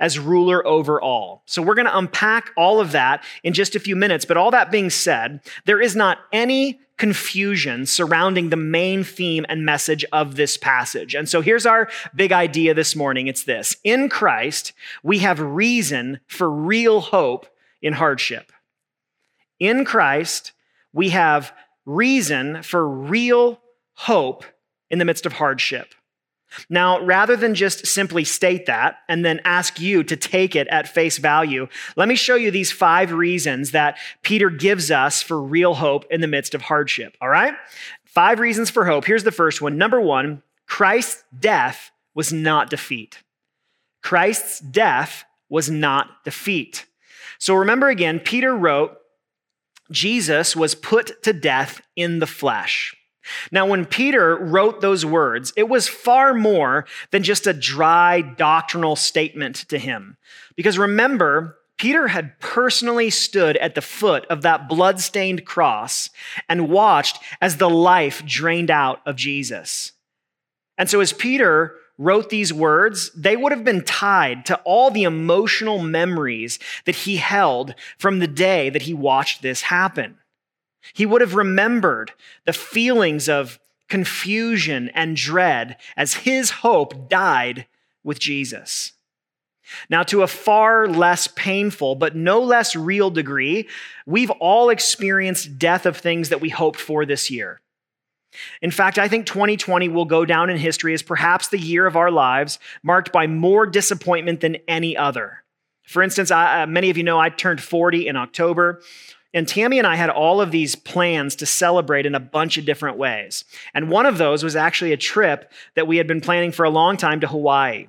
as 0.00 0.18
ruler 0.18 0.66
over 0.66 1.00
all. 1.00 1.42
So 1.46 1.62
we're 1.62 1.74
going 1.74 1.86
to 1.86 1.98
unpack 1.98 2.50
all 2.56 2.80
of 2.80 2.92
that 2.92 3.24
in 3.42 3.52
just 3.52 3.74
a 3.74 3.80
few 3.80 3.96
minutes. 3.96 4.24
But 4.24 4.36
all 4.36 4.50
that 4.52 4.70
being 4.70 4.90
said, 4.90 5.40
there 5.64 5.80
is 5.80 5.96
not 5.96 6.18
any 6.32 6.80
confusion 6.98 7.86
surrounding 7.86 8.50
the 8.50 8.56
main 8.56 9.04
theme 9.04 9.46
and 9.48 9.64
message 9.64 10.04
of 10.12 10.36
this 10.36 10.56
passage. 10.56 11.14
And 11.14 11.28
so 11.28 11.40
here's 11.40 11.64
our 11.64 11.88
big 12.14 12.32
idea 12.32 12.74
this 12.74 12.94
morning 12.94 13.28
it's 13.28 13.44
this 13.44 13.76
In 13.84 14.08
Christ, 14.08 14.72
we 15.02 15.20
have 15.20 15.40
reason 15.40 16.20
for 16.26 16.50
real 16.50 17.00
hope 17.00 17.46
in 17.80 17.94
hardship. 17.94 18.52
In 19.60 19.84
Christ, 19.84 20.52
we 20.92 21.10
have 21.10 21.52
reason 21.86 22.62
for 22.62 22.86
real 22.86 23.60
hope 23.94 24.44
in 24.90 24.98
the 24.98 25.04
midst 25.04 25.26
of 25.26 25.34
hardship. 25.34 25.94
Now, 26.70 27.04
rather 27.04 27.36
than 27.36 27.54
just 27.54 27.86
simply 27.86 28.24
state 28.24 28.66
that 28.66 28.98
and 29.08 29.24
then 29.24 29.40
ask 29.44 29.80
you 29.80 30.02
to 30.04 30.16
take 30.16 30.56
it 30.56 30.66
at 30.68 30.88
face 30.88 31.18
value, 31.18 31.68
let 31.96 32.08
me 32.08 32.14
show 32.14 32.34
you 32.34 32.50
these 32.50 32.72
five 32.72 33.12
reasons 33.12 33.72
that 33.72 33.98
Peter 34.22 34.50
gives 34.50 34.90
us 34.90 35.22
for 35.22 35.40
real 35.40 35.74
hope 35.74 36.04
in 36.10 36.20
the 36.20 36.26
midst 36.26 36.54
of 36.54 36.62
hardship. 36.62 37.16
All 37.20 37.28
right? 37.28 37.54
Five 38.04 38.40
reasons 38.40 38.70
for 38.70 38.86
hope. 38.86 39.04
Here's 39.04 39.24
the 39.24 39.30
first 39.30 39.60
one. 39.60 39.76
Number 39.76 40.00
one, 40.00 40.42
Christ's 40.66 41.24
death 41.38 41.90
was 42.14 42.32
not 42.32 42.70
defeat. 42.70 43.18
Christ's 44.02 44.60
death 44.60 45.24
was 45.48 45.70
not 45.70 46.24
defeat. 46.24 46.86
So 47.38 47.54
remember 47.54 47.88
again, 47.88 48.20
Peter 48.20 48.54
wrote, 48.54 48.96
Jesus 49.90 50.54
was 50.54 50.74
put 50.74 51.22
to 51.22 51.32
death 51.32 51.80
in 51.96 52.18
the 52.18 52.26
flesh. 52.26 52.94
Now, 53.50 53.66
when 53.66 53.84
Peter 53.84 54.36
wrote 54.36 54.80
those 54.80 55.04
words, 55.04 55.52
it 55.56 55.68
was 55.68 55.88
far 55.88 56.34
more 56.34 56.86
than 57.10 57.22
just 57.22 57.46
a 57.46 57.52
dry 57.52 58.20
doctrinal 58.20 58.96
statement 58.96 59.56
to 59.68 59.78
him. 59.78 60.16
Because 60.56 60.78
remember, 60.78 61.56
Peter 61.78 62.08
had 62.08 62.38
personally 62.40 63.08
stood 63.08 63.56
at 63.58 63.74
the 63.74 63.80
foot 63.80 64.26
of 64.26 64.42
that 64.42 64.68
blood-stained 64.68 65.44
cross 65.44 66.10
and 66.48 66.68
watched 66.68 67.22
as 67.40 67.56
the 67.56 67.70
life 67.70 68.24
drained 68.26 68.70
out 68.70 69.00
of 69.06 69.16
Jesus. 69.16 69.92
And 70.76 70.90
so, 70.90 71.00
as 71.00 71.12
Peter 71.12 71.74
wrote 71.96 72.30
these 72.30 72.52
words, 72.52 73.10
they 73.16 73.36
would 73.36 73.52
have 73.52 73.64
been 73.64 73.82
tied 73.82 74.46
to 74.46 74.56
all 74.64 74.90
the 74.90 75.02
emotional 75.02 75.80
memories 75.80 76.58
that 76.84 76.94
he 76.94 77.16
held 77.16 77.74
from 77.98 78.18
the 78.18 78.28
day 78.28 78.70
that 78.70 78.82
he 78.82 78.94
watched 78.94 79.42
this 79.42 79.62
happen. 79.62 80.16
He 80.92 81.06
would 81.06 81.20
have 81.20 81.34
remembered 81.34 82.12
the 82.44 82.52
feelings 82.52 83.28
of 83.28 83.58
confusion 83.88 84.90
and 84.94 85.16
dread 85.16 85.76
as 85.96 86.14
his 86.14 86.50
hope 86.50 87.08
died 87.08 87.66
with 88.04 88.18
Jesus. 88.18 88.92
Now, 89.90 90.02
to 90.04 90.22
a 90.22 90.26
far 90.26 90.88
less 90.88 91.28
painful, 91.28 91.94
but 91.94 92.16
no 92.16 92.40
less 92.40 92.74
real 92.74 93.10
degree, 93.10 93.68
we've 94.06 94.30
all 94.30 94.70
experienced 94.70 95.58
death 95.58 95.84
of 95.84 95.96
things 95.96 96.30
that 96.30 96.40
we 96.40 96.48
hoped 96.48 96.80
for 96.80 97.04
this 97.04 97.30
year. 97.30 97.60
In 98.62 98.70
fact, 98.70 98.98
I 98.98 99.08
think 99.08 99.26
2020 99.26 99.88
will 99.88 100.04
go 100.04 100.24
down 100.24 100.50
in 100.50 100.58
history 100.58 100.94
as 100.94 101.02
perhaps 101.02 101.48
the 101.48 101.58
year 101.58 101.86
of 101.86 101.96
our 101.96 102.10
lives 102.10 102.58
marked 102.82 103.12
by 103.12 103.26
more 103.26 103.66
disappointment 103.66 104.40
than 104.40 104.56
any 104.66 104.96
other. 104.96 105.42
For 105.82 106.02
instance, 106.02 106.30
I, 106.30 106.62
uh, 106.62 106.66
many 106.66 106.90
of 106.90 106.98
you 106.98 107.04
know 107.04 107.18
I 107.18 107.30
turned 107.30 107.62
40 107.62 108.06
in 108.06 108.16
October. 108.16 108.82
And 109.34 109.46
Tammy 109.46 109.78
and 109.78 109.86
I 109.86 109.96
had 109.96 110.08
all 110.08 110.40
of 110.40 110.50
these 110.50 110.74
plans 110.74 111.36
to 111.36 111.46
celebrate 111.46 112.06
in 112.06 112.14
a 112.14 112.20
bunch 112.20 112.56
of 112.56 112.64
different 112.64 112.96
ways. 112.96 113.44
And 113.74 113.90
one 113.90 114.06
of 114.06 114.16
those 114.16 114.42
was 114.42 114.56
actually 114.56 114.92
a 114.92 114.96
trip 114.96 115.52
that 115.74 115.86
we 115.86 115.98
had 115.98 116.06
been 116.06 116.22
planning 116.22 116.50
for 116.50 116.64
a 116.64 116.70
long 116.70 116.96
time 116.96 117.20
to 117.20 117.26
Hawaii. 117.26 117.88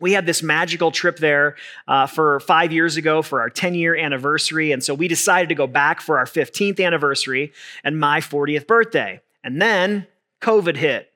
We 0.00 0.12
had 0.12 0.26
this 0.26 0.42
magical 0.42 0.90
trip 0.90 1.18
there 1.18 1.56
uh, 1.88 2.06
for 2.06 2.40
five 2.40 2.72
years 2.72 2.96
ago 2.96 3.22
for 3.22 3.40
our 3.40 3.50
10 3.50 3.74
year 3.74 3.96
anniversary. 3.96 4.72
And 4.72 4.82
so 4.82 4.94
we 4.94 5.08
decided 5.08 5.48
to 5.50 5.54
go 5.54 5.66
back 5.66 6.00
for 6.00 6.18
our 6.18 6.26
15th 6.26 6.84
anniversary 6.84 7.52
and 7.84 7.98
my 7.98 8.20
40th 8.20 8.66
birthday. 8.66 9.20
And 9.42 9.60
then 9.60 10.06
COVID 10.42 10.76
hit. 10.76 11.12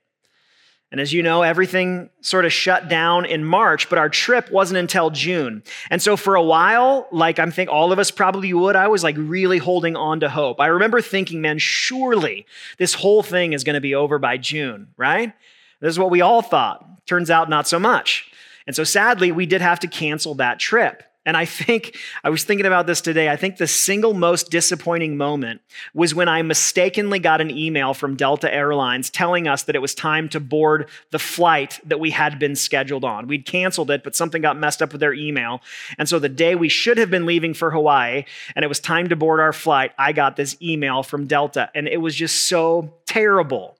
And 0.90 1.00
as 1.00 1.12
you 1.12 1.22
know, 1.22 1.42
everything 1.42 2.10
sort 2.20 2.44
of 2.44 2.52
shut 2.52 2.88
down 2.88 3.24
in 3.24 3.44
March, 3.44 3.88
but 3.88 3.98
our 3.98 4.08
trip 4.08 4.50
wasn't 4.50 4.78
until 4.78 5.10
June. 5.10 5.62
And 5.88 6.02
so 6.02 6.16
for 6.16 6.34
a 6.34 6.42
while, 6.42 7.06
like 7.12 7.38
I'm 7.38 7.52
think 7.52 7.70
all 7.70 7.92
of 7.92 8.00
us 8.00 8.10
probably 8.10 8.52
would, 8.52 8.74
I 8.74 8.88
was 8.88 9.04
like 9.04 9.14
really 9.16 9.58
holding 9.58 9.94
on 9.94 10.18
to 10.20 10.28
hope. 10.28 10.60
I 10.60 10.66
remember 10.66 11.00
thinking, 11.00 11.40
man, 11.40 11.58
surely 11.58 12.44
this 12.78 12.94
whole 12.94 13.22
thing 13.22 13.52
is 13.52 13.62
going 13.62 13.74
to 13.74 13.80
be 13.80 13.94
over 13.94 14.18
by 14.18 14.36
June, 14.36 14.88
right? 14.96 15.32
This 15.80 15.90
is 15.90 15.98
what 15.98 16.10
we 16.10 16.22
all 16.22 16.42
thought. 16.42 17.06
Turns 17.06 17.30
out 17.30 17.48
not 17.48 17.68
so 17.68 17.78
much. 17.78 18.30
And 18.66 18.74
so 18.74 18.82
sadly, 18.82 19.30
we 19.30 19.46
did 19.46 19.60
have 19.60 19.80
to 19.80 19.88
cancel 19.88 20.34
that 20.36 20.58
trip. 20.58 21.04
And 21.26 21.36
I 21.36 21.44
think, 21.44 21.98
I 22.24 22.30
was 22.30 22.44
thinking 22.44 22.64
about 22.64 22.86
this 22.86 23.02
today. 23.02 23.28
I 23.28 23.36
think 23.36 23.58
the 23.58 23.66
single 23.66 24.14
most 24.14 24.50
disappointing 24.50 25.18
moment 25.18 25.60
was 25.92 26.14
when 26.14 26.30
I 26.30 26.40
mistakenly 26.40 27.18
got 27.18 27.42
an 27.42 27.50
email 27.50 27.92
from 27.92 28.16
Delta 28.16 28.52
Airlines 28.52 29.10
telling 29.10 29.46
us 29.46 29.64
that 29.64 29.76
it 29.76 29.82
was 29.82 29.94
time 29.94 30.30
to 30.30 30.40
board 30.40 30.88
the 31.10 31.18
flight 31.18 31.78
that 31.84 32.00
we 32.00 32.10
had 32.10 32.38
been 32.38 32.56
scheduled 32.56 33.04
on. 33.04 33.26
We'd 33.26 33.44
canceled 33.44 33.90
it, 33.90 34.02
but 34.02 34.16
something 34.16 34.40
got 34.40 34.56
messed 34.56 34.80
up 34.80 34.92
with 34.92 35.00
their 35.00 35.12
email. 35.12 35.60
And 35.98 36.08
so 36.08 36.18
the 36.18 36.30
day 36.30 36.54
we 36.54 36.70
should 36.70 36.96
have 36.96 37.10
been 37.10 37.26
leaving 37.26 37.52
for 37.52 37.70
Hawaii 37.70 38.24
and 38.56 38.64
it 38.64 38.68
was 38.68 38.80
time 38.80 39.10
to 39.10 39.16
board 39.16 39.40
our 39.40 39.52
flight, 39.52 39.92
I 39.98 40.12
got 40.12 40.36
this 40.36 40.56
email 40.62 41.02
from 41.02 41.26
Delta. 41.26 41.70
And 41.74 41.86
it 41.86 41.98
was 41.98 42.14
just 42.14 42.46
so 42.48 42.94
terrible. 43.06 43.76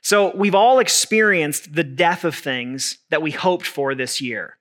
So 0.00 0.34
we've 0.34 0.56
all 0.56 0.80
experienced 0.80 1.74
the 1.74 1.84
death 1.84 2.24
of 2.24 2.34
things 2.34 2.98
that 3.10 3.22
we 3.22 3.30
hoped 3.30 3.66
for 3.66 3.94
this 3.94 4.20
year. 4.20 4.58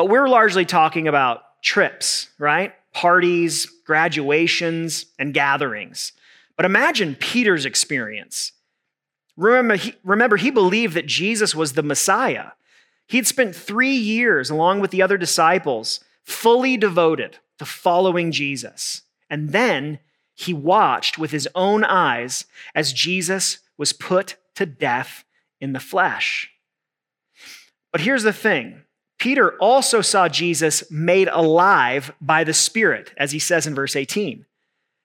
But 0.00 0.08
we're 0.08 0.30
largely 0.30 0.64
talking 0.64 1.08
about 1.08 1.42
trips, 1.62 2.30
right? 2.38 2.72
Parties, 2.94 3.66
graduations, 3.84 5.04
and 5.18 5.34
gatherings. 5.34 6.12
But 6.56 6.64
imagine 6.64 7.16
Peter's 7.16 7.66
experience. 7.66 8.52
Remember 9.36 9.76
he, 9.76 9.94
remember, 10.02 10.38
he 10.38 10.50
believed 10.50 10.94
that 10.94 11.04
Jesus 11.04 11.54
was 11.54 11.74
the 11.74 11.82
Messiah. 11.82 12.52
He'd 13.08 13.26
spent 13.26 13.54
three 13.54 13.92
years, 13.92 14.48
along 14.48 14.80
with 14.80 14.90
the 14.90 15.02
other 15.02 15.18
disciples, 15.18 16.00
fully 16.24 16.78
devoted 16.78 17.36
to 17.58 17.66
following 17.66 18.32
Jesus. 18.32 19.02
And 19.28 19.50
then 19.50 19.98
he 20.34 20.54
watched 20.54 21.18
with 21.18 21.30
his 21.30 21.46
own 21.54 21.84
eyes 21.84 22.46
as 22.74 22.94
Jesus 22.94 23.58
was 23.76 23.92
put 23.92 24.36
to 24.54 24.64
death 24.64 25.24
in 25.60 25.74
the 25.74 25.78
flesh. 25.78 26.50
But 27.92 28.00
here's 28.00 28.22
the 28.22 28.32
thing 28.32 28.84
Peter 29.20 29.52
also 29.58 30.00
saw 30.00 30.28
Jesus 30.28 30.90
made 30.90 31.28
alive 31.28 32.10
by 32.22 32.42
the 32.42 32.54
Spirit, 32.54 33.12
as 33.18 33.32
he 33.32 33.38
says 33.38 33.66
in 33.66 33.74
verse 33.74 33.94
18. 33.94 34.46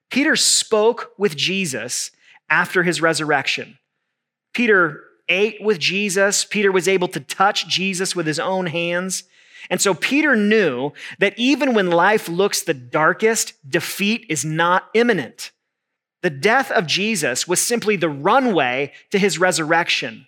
Peter 0.10 0.38
spoke 0.38 1.12
with 1.17 1.36
Jesus 1.36 2.12
after 2.50 2.84
his 2.84 3.01
resurrection. 3.01 3.77
Peter 4.53 5.03
ate 5.27 5.62
with 5.62 5.79
Jesus. 5.79 6.45
Peter 6.45 6.72
was 6.72 6.88
able 6.88 7.10
to 7.10 7.19
touch 7.19 7.67
Jesus 7.67 8.15
with 8.15 8.25
his 8.25 8.39
own 8.39 8.67
hands. 8.67 9.25
And 9.69 9.81
so 9.81 9.93
Peter 9.93 10.36
knew 10.36 10.93
that 11.19 11.38
even 11.38 11.74
when 11.74 11.91
life 11.91 12.29
looks 12.29 12.62
the 12.62 12.74
darkest, 12.74 13.53
defeat 13.69 14.25
is 14.29 14.45
not 14.45 14.89
imminent. 14.93 15.51
The 16.22 16.29
death 16.29 16.72
of 16.72 16.88
Jesus 16.88 17.50
was 17.50 17.60
simply 17.60 17.98
the 17.98 18.10
runway 18.10 18.93
to 19.12 19.19
his 19.19 19.39
resurrection. 19.39 20.27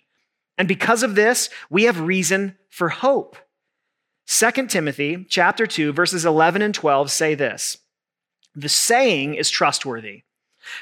And 0.58 0.68
because 0.68 1.02
of 1.02 1.14
this, 1.14 1.48
we 1.70 1.84
have 1.84 2.00
reason 2.00 2.58
for 2.68 2.90
hope. 2.90 3.36
2 4.28 4.66
Timothy 4.66 5.24
chapter 5.26 5.66
2 5.66 5.94
verses 5.94 6.26
11 6.26 6.60
and 6.60 6.74
12 6.74 7.10
say 7.10 7.34
this. 7.34 7.78
The 8.54 8.68
saying 8.68 9.34
is 9.34 9.48
trustworthy. 9.48 10.24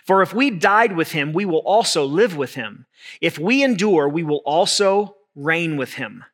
For 0.03 0.21
if 0.21 0.35
we 0.35 0.50
died 0.50 0.97
with 0.97 1.12
him, 1.12 1.33
we 1.33 1.45
will 1.45 1.61
also 1.61 2.05
live 2.05 2.37
with 2.37 2.57
him. 2.57 2.87
If 3.21 3.38
we 3.38 3.62
endure, 3.62 4.09
we 4.09 4.25
will 4.25 4.43
also 4.45 5.15
reign 5.37 5.76
with 5.76 5.95
him. 5.95 6.25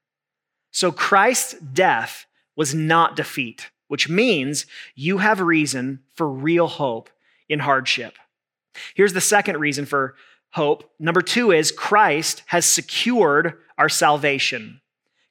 So 0.71 0.91
Christ's 0.91 1.53
death 1.61 2.25
was 2.57 2.75
not 2.75 3.15
defeat, 3.15 3.71
which 3.89 4.09
means 4.09 4.65
you 4.95 5.19
have 5.19 5.41
reason 5.41 6.01
for 6.15 6.27
real 6.27 6.67
hope 6.67 7.11
in 7.47 7.59
hardship. 7.59 8.15
Here's 8.95 9.13
the 9.13 9.21
second 9.21 9.59
reason 9.59 9.85
for 9.85 10.15
hope. 10.53 10.91
Number 10.99 11.21
two 11.21 11.51
is 11.51 11.73
Christ 11.73 12.43
has 12.47 12.65
secured 12.65 13.59
our 13.77 13.91
salvation. 13.91 14.81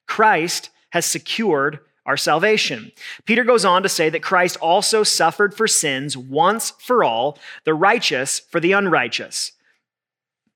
Christ 0.06 0.70
has 0.92 1.04
secured 1.04 1.80
our 2.04 2.16
salvation. 2.16 2.92
Peter 3.26 3.44
goes 3.44 3.64
on 3.64 3.82
to 3.82 3.88
say 3.88 4.08
that 4.08 4.22
Christ 4.22 4.56
also 4.56 5.02
suffered 5.02 5.54
for 5.54 5.68
sins 5.68 6.16
once 6.16 6.70
for 6.78 7.04
all, 7.04 7.38
the 7.64 7.74
righteous 7.74 8.38
for 8.38 8.60
the 8.60 8.72
unrighteous. 8.72 9.52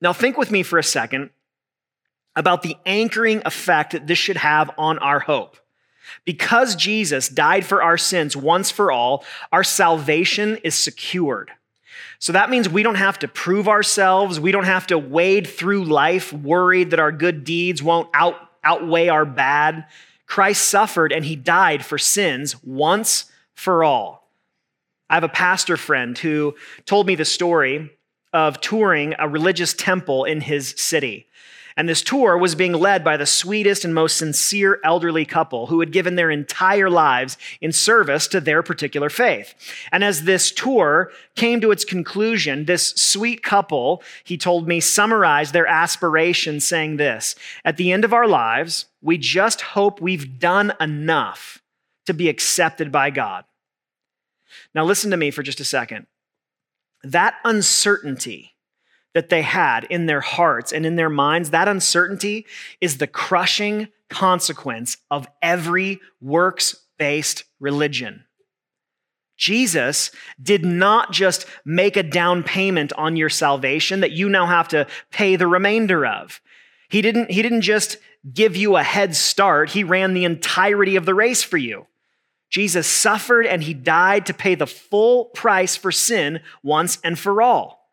Now, 0.00 0.12
think 0.12 0.37
with 0.37 0.50
me 0.50 0.62
for 0.62 0.78
a 0.78 0.83
second 0.83 1.31
about 2.35 2.62
the 2.62 2.76
anchoring 2.85 3.43
effect 3.45 3.93
that 3.93 4.07
this 4.07 4.19
should 4.19 4.37
have 4.37 4.71
on 4.76 4.99
our 4.99 5.21
hope. 5.21 5.57
Because 6.25 6.76
Jesus 6.76 7.28
died 7.28 7.64
for 7.64 7.83
our 7.83 7.97
sins 7.97 8.37
once 8.37 8.71
for 8.71 8.93
all, 8.93 9.25
our 9.52 9.64
salvation 9.64 10.57
is 10.59 10.75
secured. 10.75 11.50
So 12.19 12.33
that 12.33 12.50
means 12.50 12.69
we 12.69 12.83
don't 12.83 12.97
have 12.97 13.19
to 13.21 13.28
prove 13.28 13.69
ourselves. 13.69 14.38
We 14.38 14.52
don't 14.52 14.64
have 14.64 14.87
to 14.88 14.99
wade 14.99 15.47
through 15.47 15.85
life 15.85 16.33
worried 16.33 16.90
that 16.90 17.00
our 17.00 17.12
good 17.12 17.45
deeds 17.45 17.83
won't 17.83 18.09
out, 18.14 18.37
outweigh 18.62 19.09
our 19.09 19.25
bad. 19.25 19.87
Christ 20.26 20.68
suffered 20.68 21.12
and 21.12 21.25
he 21.25 21.37
died 21.37 21.85
for 21.85 21.99
sins 21.99 22.62
once 22.62 23.26
for 23.54 23.85
all. 23.85 24.28
I 25.09 25.14
have 25.14 25.25
a 25.25 25.28
pastor 25.28 25.76
friend 25.76 26.18
who 26.18 26.54
told 26.85 27.06
me 27.06 27.14
the 27.14 27.25
story 27.25 27.90
of 28.33 28.61
touring 28.61 29.14
a 29.18 29.28
religious 29.28 29.73
temple 29.73 30.25
in 30.25 30.40
his 30.40 30.75
city. 30.76 31.26
And 31.78 31.88
this 31.88 32.00
tour 32.00 32.38
was 32.38 32.54
being 32.54 32.73
led 32.73 33.04
by 33.04 33.18
the 33.18 33.26
sweetest 33.26 33.85
and 33.85 33.95
most 33.95 34.16
sincere 34.16 34.80
elderly 34.83 35.26
couple 35.26 35.66
who 35.66 35.80
had 35.80 35.92
given 35.92 36.16
their 36.16 36.30
entire 36.30 36.88
lives 36.88 37.37
in 37.61 37.71
service 37.71 38.26
to 38.28 38.40
their 38.40 38.62
particular 38.62 39.11
faith. 39.11 39.54
And 39.92 40.02
as 40.02 40.25
this 40.25 40.50
tour 40.50 41.12
came 41.35 41.61
to 41.61 41.71
its 41.71 41.85
conclusion, 41.85 42.64
this 42.64 42.88
sweet 42.97 43.42
couple, 43.42 44.02
he 44.25 44.38
told 44.38 44.66
me, 44.66 44.80
summarized 44.80 45.52
their 45.52 45.66
aspirations 45.66 46.66
saying 46.66 46.97
this 46.97 47.37
At 47.62 47.76
the 47.76 47.92
end 47.92 48.06
of 48.06 48.14
our 48.14 48.26
lives, 48.26 48.87
we 49.06 49.16
just 49.16 49.60
hope 49.60 50.00
we've 50.00 50.40
done 50.40 50.72
enough 50.80 51.62
to 52.06 52.12
be 52.12 52.28
accepted 52.28 52.90
by 52.90 53.10
God. 53.10 53.44
Now, 54.75 54.84
listen 54.84 55.12
to 55.12 55.16
me 55.16 55.30
for 55.30 55.44
just 55.44 55.60
a 55.60 55.64
second. 55.64 56.08
That 57.04 57.36
uncertainty, 57.44 58.56
that 59.14 59.28
they 59.28 59.42
had 59.42 59.84
in 59.84 60.06
their 60.06 60.20
hearts 60.20 60.72
and 60.72 60.84
in 60.84 60.96
their 60.96 61.08
minds, 61.08 61.50
that 61.50 61.68
uncertainty 61.68 62.46
is 62.80 62.98
the 62.98 63.06
crushing 63.06 63.88
consequence 64.10 64.96
of 65.08 65.28
every 65.40 66.00
works 66.20 66.75
based 66.98 67.44
religion. 67.60 68.25
Jesus 69.36 70.10
did 70.42 70.64
not 70.64 71.12
just 71.12 71.46
make 71.64 71.96
a 71.96 72.02
down 72.02 72.42
payment 72.42 72.92
on 72.94 73.14
your 73.14 73.28
salvation 73.28 74.00
that 74.00 74.12
you 74.12 74.28
now 74.28 74.46
have 74.46 74.66
to 74.68 74.88
pay 75.12 75.36
the 75.36 75.46
remainder 75.46 76.04
of. 76.04 76.40
He 76.88 77.02
didn't, 77.02 77.31
he 77.31 77.43
didn't 77.43 77.62
just 77.62 77.99
give 78.33 78.57
you 78.57 78.76
a 78.76 78.83
head 78.83 79.14
start, 79.14 79.71
he 79.71 79.85
ran 79.85 80.14
the 80.14 80.25
entirety 80.25 80.97
of 80.97 81.05
the 81.07 81.14
race 81.14 81.43
for 81.43 81.57
you. 81.57 81.87
Jesus 82.49 82.87
suffered 82.87 83.47
and 83.47 83.62
he 83.62 83.75
died 83.75 84.26
to 84.26 84.35
pay 84.35 84.55
the 84.55 84.66
full 84.66 85.26
price 85.26 85.76
for 85.76 85.93
sin 85.93 86.40
once 86.62 86.99
and 87.02 87.19
for 87.19 87.43
all. 87.43 87.90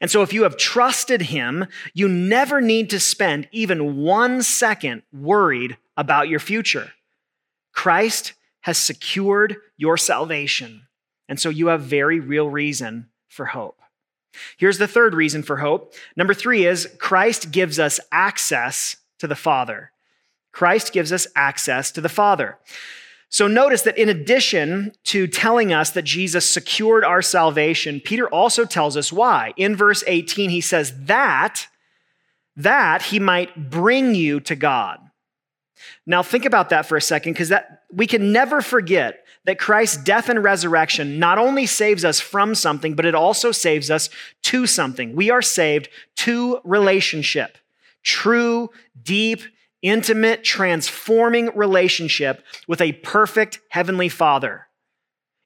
And 0.00 0.10
so, 0.10 0.22
if 0.22 0.32
you 0.32 0.42
have 0.42 0.56
trusted 0.56 1.22
him, 1.22 1.66
you 1.94 2.08
never 2.08 2.60
need 2.60 2.90
to 2.90 2.98
spend 2.98 3.48
even 3.52 3.98
one 3.98 4.42
second 4.42 5.02
worried 5.12 5.76
about 5.96 6.28
your 6.28 6.40
future. 6.40 6.92
Christ 7.72 8.32
has 8.62 8.78
secured 8.78 9.56
your 9.76 9.96
salvation. 9.96 10.88
And 11.28 11.38
so, 11.38 11.50
you 11.50 11.68
have 11.68 11.82
very 11.82 12.18
real 12.18 12.48
reason 12.48 13.10
for 13.28 13.46
hope. 13.46 13.81
Here's 14.56 14.78
the 14.78 14.88
third 14.88 15.14
reason 15.14 15.42
for 15.42 15.58
hope. 15.58 15.94
Number 16.16 16.34
three 16.34 16.64
is 16.66 16.88
Christ 16.98 17.50
gives 17.50 17.78
us 17.78 18.00
access 18.10 18.96
to 19.18 19.26
the 19.26 19.36
Father. 19.36 19.92
Christ 20.52 20.92
gives 20.92 21.12
us 21.12 21.26
access 21.34 21.90
to 21.92 22.00
the 22.00 22.08
Father. 22.08 22.58
So 23.28 23.48
notice 23.48 23.82
that 23.82 23.96
in 23.96 24.10
addition 24.10 24.92
to 25.04 25.26
telling 25.26 25.72
us 25.72 25.90
that 25.90 26.02
Jesus 26.02 26.44
secured 26.44 27.02
our 27.02 27.22
salvation, 27.22 28.00
Peter 28.00 28.28
also 28.28 28.66
tells 28.66 28.94
us 28.94 29.10
why. 29.10 29.54
In 29.56 29.74
verse 29.74 30.04
18, 30.06 30.50
he 30.50 30.60
says 30.60 30.92
that, 31.06 31.66
that 32.56 33.00
he 33.02 33.18
might 33.18 33.70
bring 33.70 34.14
you 34.14 34.38
to 34.40 34.54
God. 34.54 34.98
Now 36.06 36.22
think 36.22 36.44
about 36.44 36.68
that 36.68 36.84
for 36.84 36.96
a 36.96 37.00
second, 37.00 37.32
because 37.32 37.48
that 37.48 37.84
we 37.90 38.06
can 38.06 38.32
never 38.32 38.60
forget 38.60 39.21
that 39.44 39.58
Christ's 39.58 39.96
death 39.96 40.28
and 40.28 40.42
resurrection 40.42 41.18
not 41.18 41.38
only 41.38 41.66
saves 41.66 42.04
us 42.04 42.20
from 42.20 42.54
something, 42.54 42.94
but 42.94 43.06
it 43.06 43.14
also 43.14 43.50
saves 43.52 43.90
us 43.90 44.08
to 44.42 44.66
something. 44.66 45.16
We 45.16 45.30
are 45.30 45.42
saved 45.42 45.88
to 46.16 46.60
relationship, 46.64 47.58
true, 48.02 48.70
deep, 49.02 49.42
intimate, 49.82 50.44
transforming 50.44 51.50
relationship 51.56 52.44
with 52.68 52.80
a 52.80 52.92
perfect 52.92 53.60
heavenly 53.68 54.08
Father. 54.08 54.68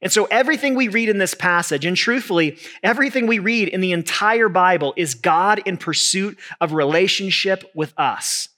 And 0.03 0.13
so, 0.13 0.27
everything 0.27 0.75
we 0.75 0.89
read 0.89 1.09
in 1.09 1.17
this 1.17 1.33
passage, 1.33 1.87
and 1.87 1.97
truthfully, 1.97 2.59
everything 2.83 3.27
we 3.27 3.39
read 3.39 3.69
in 3.69 3.81
the 3.81 3.93
entire 3.93 4.51
Bible, 4.51 4.93
is 4.97 5.15
God 5.15 5.63
in 5.65 5.79
pursuit 5.79 6.39
of 6.61 6.75
relationship 6.75 7.65
with 7.75 7.95
us. 7.97 8.51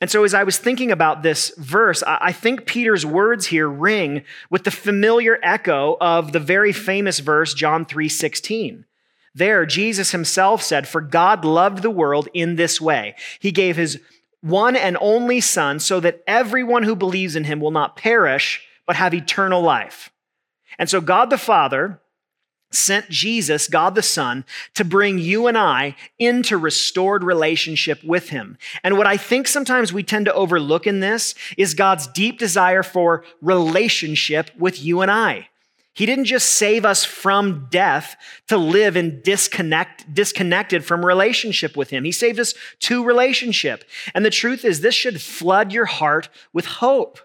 And 0.00 0.10
so, 0.10 0.24
as 0.24 0.32
I 0.32 0.44
was 0.44 0.56
thinking 0.58 0.90
about 0.90 1.22
this 1.22 1.52
verse, 1.58 2.02
I 2.06 2.32
think 2.32 2.64
Peter's 2.64 3.04
words 3.04 3.46
here 3.46 3.68
ring 3.68 4.24
with 4.48 4.64
the 4.64 4.70
familiar 4.70 5.38
echo 5.42 5.98
of 6.00 6.32
the 6.32 6.40
very 6.40 6.72
famous 6.72 7.18
verse, 7.18 7.52
John 7.52 7.84
3 7.84 8.08
16. 8.08 8.86
There, 9.34 9.66
Jesus 9.66 10.10
himself 10.12 10.62
said, 10.62 10.88
For 10.88 11.00
God 11.00 11.44
loved 11.44 11.82
the 11.82 11.90
world 11.90 12.28
in 12.32 12.56
this 12.56 12.80
way. 12.80 13.14
He 13.38 13.52
gave 13.52 13.76
his 13.76 14.00
one 14.40 14.74
and 14.74 14.96
only 15.00 15.40
Son, 15.40 15.78
so 15.78 16.00
that 16.00 16.22
everyone 16.26 16.84
who 16.84 16.96
believes 16.96 17.36
in 17.36 17.44
him 17.44 17.60
will 17.60 17.70
not 17.70 17.96
perish, 17.96 18.66
but 18.86 18.96
have 18.96 19.12
eternal 19.12 19.60
life. 19.60 20.10
And 20.78 20.88
so 20.88 21.02
God 21.02 21.28
the 21.28 21.38
Father 21.38 21.99
sent 22.70 23.08
Jesus, 23.08 23.66
God 23.68 23.94
the 23.94 24.02
Son, 24.02 24.44
to 24.74 24.84
bring 24.84 25.18
you 25.18 25.46
and 25.46 25.58
I 25.58 25.96
into 26.18 26.56
restored 26.56 27.24
relationship 27.24 28.02
with 28.04 28.28
him. 28.28 28.58
And 28.84 28.96
what 28.96 29.06
I 29.06 29.16
think 29.16 29.48
sometimes 29.48 29.92
we 29.92 30.02
tend 30.02 30.26
to 30.26 30.34
overlook 30.34 30.86
in 30.86 31.00
this 31.00 31.34
is 31.56 31.74
God's 31.74 32.06
deep 32.06 32.38
desire 32.38 32.82
for 32.82 33.24
relationship 33.40 34.50
with 34.56 34.82
you 34.82 35.00
and 35.00 35.10
I. 35.10 35.48
He 35.92 36.06
didn't 36.06 36.26
just 36.26 36.50
save 36.50 36.84
us 36.84 37.04
from 37.04 37.66
death 37.70 38.16
to 38.48 38.56
live 38.56 38.96
in 38.96 39.20
disconnect, 39.22 40.14
disconnected 40.14 40.84
from 40.84 41.04
relationship 41.04 41.76
with 41.76 41.90
Him. 41.90 42.04
He 42.04 42.12
saved 42.12 42.38
us 42.38 42.54
to 42.80 43.04
relationship. 43.04 43.84
And 44.14 44.24
the 44.24 44.30
truth 44.30 44.64
is, 44.64 44.80
this 44.80 44.94
should 44.94 45.20
flood 45.20 45.72
your 45.72 45.86
heart 45.86 46.28
with 46.52 46.64
hope 46.64 47.18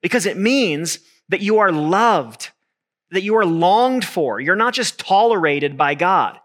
because 0.00 0.24
it 0.24 0.36
means 0.36 1.00
that 1.28 1.40
you 1.40 1.58
are 1.58 1.72
loved, 1.72 2.50
that 3.10 3.22
you 3.22 3.36
are 3.36 3.46
longed 3.46 4.04
for. 4.04 4.40
You're 4.40 4.56
not 4.56 4.74
just 4.74 4.98
tolerated 4.98 5.76
by 5.76 5.94
God. 5.94 6.38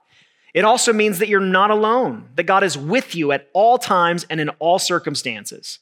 It 0.53 0.65
also 0.65 0.91
means 0.91 1.19
that 1.19 1.29
you're 1.29 1.39
not 1.39 1.71
alone, 1.71 2.29
that 2.35 2.43
God 2.43 2.63
is 2.63 2.77
with 2.77 3.15
you 3.15 3.31
at 3.31 3.49
all 3.53 3.77
times 3.77 4.25
and 4.29 4.41
in 4.41 4.49
all 4.59 4.79
circumstances. 4.79 5.79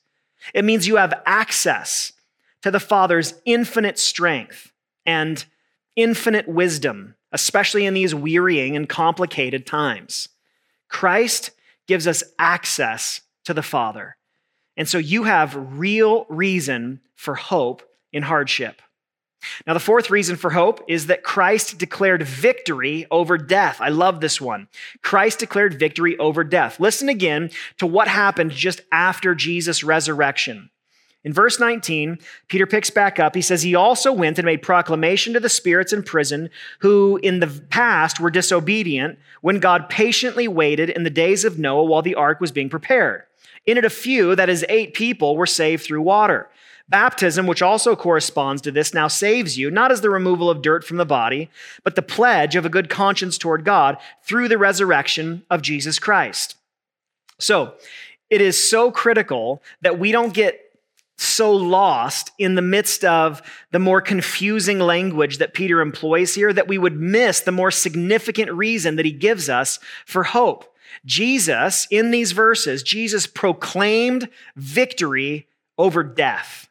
It 0.53 0.63
means 0.63 0.87
you 0.87 0.97
have 0.97 1.21
access 1.25 2.13
to 2.61 2.71
the 2.71 2.79
Father's 2.79 3.33
infinite 3.45 3.97
strength 3.97 4.71
and 5.05 5.43
infinite 5.95 6.47
wisdom, 6.47 7.15
especially 7.31 7.85
in 7.85 7.93
these 7.93 8.13
wearying 8.13 8.75
and 8.75 8.87
complicated 8.87 9.65
times. 9.65 10.29
Christ 10.87 11.51
gives 11.87 12.07
us 12.07 12.23
access 12.37 13.21
to 13.45 13.53
the 13.53 13.63
Father. 13.63 14.15
And 14.77 14.87
so 14.87 14.97
you 14.97 15.23
have 15.23 15.55
real 15.77 16.25
reason 16.29 17.01
for 17.15 17.35
hope 17.35 17.83
in 18.13 18.23
hardship. 18.23 18.81
Now, 19.65 19.73
the 19.73 19.79
fourth 19.79 20.09
reason 20.09 20.35
for 20.35 20.51
hope 20.51 20.83
is 20.87 21.07
that 21.07 21.23
Christ 21.23 21.77
declared 21.77 22.23
victory 22.23 23.05
over 23.09 23.37
death. 23.37 23.77
I 23.79 23.89
love 23.89 24.19
this 24.19 24.41
one. 24.41 24.67
Christ 25.01 25.39
declared 25.39 25.79
victory 25.79 26.17
over 26.17 26.43
death. 26.43 26.79
Listen 26.79 27.09
again 27.09 27.49
to 27.77 27.87
what 27.87 28.07
happened 28.07 28.51
just 28.51 28.81
after 28.91 29.35
Jesus' 29.35 29.83
resurrection. 29.83 30.69
In 31.23 31.33
verse 31.33 31.59
19, 31.59 32.17
Peter 32.47 32.65
picks 32.65 32.89
back 32.89 33.19
up. 33.19 33.35
He 33.35 33.41
says, 33.41 33.61
He 33.61 33.75
also 33.75 34.13
went 34.13 34.39
and 34.39 34.45
made 34.45 34.61
proclamation 34.61 35.33
to 35.33 35.39
the 35.39 35.49
spirits 35.49 35.91
in 35.91 36.03
prison 36.03 36.49
who 36.79 37.19
in 37.21 37.41
the 37.41 37.47
past 37.69 38.19
were 38.21 38.31
disobedient 38.31 39.19
when 39.41 39.59
God 39.59 39.89
patiently 39.89 40.47
waited 40.47 40.89
in 40.89 41.03
the 41.03 41.09
days 41.09 41.43
of 41.43 41.59
Noah 41.59 41.83
while 41.83 42.01
the 42.01 42.15
ark 42.15 42.39
was 42.39 42.53
being 42.53 42.69
prepared. 42.69 43.23
In 43.65 43.77
it, 43.77 43.83
a 43.83 43.89
few, 43.89 44.35
that 44.35 44.49
is, 44.49 44.65
eight 44.69 44.93
people, 44.93 45.35
were 45.35 45.45
saved 45.45 45.83
through 45.83 46.01
water. 46.01 46.49
Baptism, 46.89 47.45
which 47.45 47.61
also 47.61 47.95
corresponds 47.95 48.61
to 48.63 48.71
this, 48.71 48.93
now 48.93 49.07
saves 49.07 49.57
you, 49.57 49.69
not 49.69 49.91
as 49.91 50.01
the 50.01 50.09
removal 50.09 50.49
of 50.49 50.63
dirt 50.63 50.83
from 50.83 50.97
the 50.97 51.05
body, 51.05 51.49
but 51.83 51.95
the 51.95 52.01
pledge 52.01 52.55
of 52.55 52.65
a 52.65 52.69
good 52.69 52.89
conscience 52.89 53.37
toward 53.37 53.63
God 53.63 53.97
through 54.23 54.47
the 54.47 54.57
resurrection 54.57 55.43
of 55.51 55.61
Jesus 55.61 55.99
Christ. 55.99 56.55
So, 57.39 57.75
it 58.29 58.41
is 58.41 58.69
so 58.69 58.91
critical 58.91 59.61
that 59.81 59.99
we 59.99 60.11
don't 60.11 60.33
get 60.33 60.59
so 61.17 61.51
lost 61.51 62.31
in 62.37 62.55
the 62.55 62.61
midst 62.61 63.03
of 63.03 63.41
the 63.71 63.79
more 63.79 64.01
confusing 64.01 64.79
language 64.79 65.37
that 65.37 65.53
Peter 65.53 65.81
employs 65.81 66.33
here 66.33 66.53
that 66.53 66.67
we 66.67 66.77
would 66.77 66.99
miss 66.99 67.41
the 67.41 67.51
more 67.51 67.71
significant 67.71 68.51
reason 68.51 68.95
that 68.95 69.05
he 69.05 69.11
gives 69.11 69.49
us 69.49 69.79
for 70.05 70.23
hope. 70.23 70.73
Jesus, 71.05 71.87
in 71.91 72.11
these 72.11 72.31
verses, 72.31 72.83
Jesus 72.83 73.27
proclaimed 73.27 74.29
victory 74.55 75.47
over 75.77 76.03
death. 76.03 76.68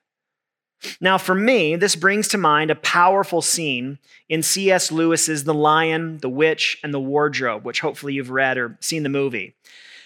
Now, 1.01 1.19
for 1.19 1.35
me, 1.35 1.77
this 1.77 1.97
brings 1.97 2.29
to 2.29 2.38
mind 2.38 2.71
a 2.71 2.77
powerful 2.77 3.43
scene 3.43 3.99
in 4.29 4.43
C.S. 4.43 4.93
Lewis's 4.93 5.45
The 5.45 5.55
Lion, 5.55 6.19
the 6.19 6.29
Witch, 6.29 6.79
and 6.83 6.95
the 6.95 7.01
Wardrobe, 7.01 7.64
which 7.64 7.81
hopefully 7.81 8.14
you've 8.14 8.31
read 8.31 8.59
or 8.59 8.79
seen 8.81 9.03
the 9.03 9.09
movie. 9.09 9.55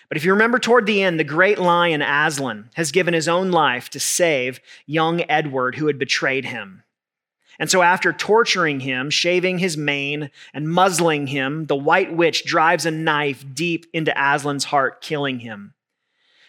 But 0.09 0.19
if 0.19 0.25
you 0.25 0.33
remember 0.33 0.59
toward 0.59 0.85
the 0.85 1.03
end, 1.03 1.19
the 1.19 1.25
great 1.25 1.59
lion 1.59 2.03
Aslan 2.03 2.69
has 2.75 2.93
given 2.93 3.15
his 3.15 3.29
own 3.29 3.51
life 3.51 3.89
to 3.91 4.01
save 4.01 4.61
young 4.87 5.23
Edward 5.29 5.77
who 5.77 5.87
had 5.87 5.99
betrayed 5.99 6.45
him. 6.45 6.83
And 7.59 7.71
so, 7.71 7.81
after 7.81 8.13
torturing 8.13 8.81
him, 8.81 9.09
shaving 9.09 9.59
his 9.59 9.77
mane, 9.77 10.31
and 10.53 10.69
muzzling 10.69 11.29
him, 11.29 11.67
the 11.67 11.77
white 11.77 12.15
witch 12.15 12.45
drives 12.45 12.85
a 12.85 12.91
knife 12.91 13.45
deep 13.55 13.87
into 13.93 14.17
Aslan's 14.19 14.65
heart, 14.65 15.01
killing 15.01 15.39
him. 15.39 15.75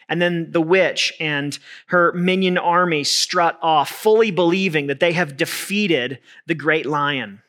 And 0.09 0.21
then 0.21 0.51
the 0.51 0.61
witch 0.61 1.13
and 1.19 1.57
her 1.87 2.11
minion 2.13 2.57
army 2.57 3.03
strut 3.03 3.57
off, 3.61 3.89
fully 3.89 4.31
believing 4.31 4.87
that 4.87 4.99
they 4.99 5.13
have 5.13 5.37
defeated 5.37 6.19
the 6.45 6.55
great 6.55 6.85
lion. 6.85 7.41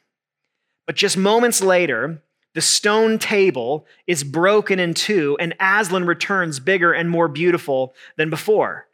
But 0.87 0.97
just 0.97 1.17
moments 1.17 1.63
later, 1.63 2.23
the 2.55 2.61
stone 2.61 3.19
table 3.19 3.87
is 4.07 4.23
broken 4.23 4.79
in 4.79 4.95
two, 4.95 5.37
and 5.41 5.55
Aslan 5.59 6.07
returns 6.07 6.61
bigger 6.61 6.93
and 6.93 7.11
more 7.11 7.29
beautiful 7.29 7.95
than 8.17 8.31
before. 8.31 8.87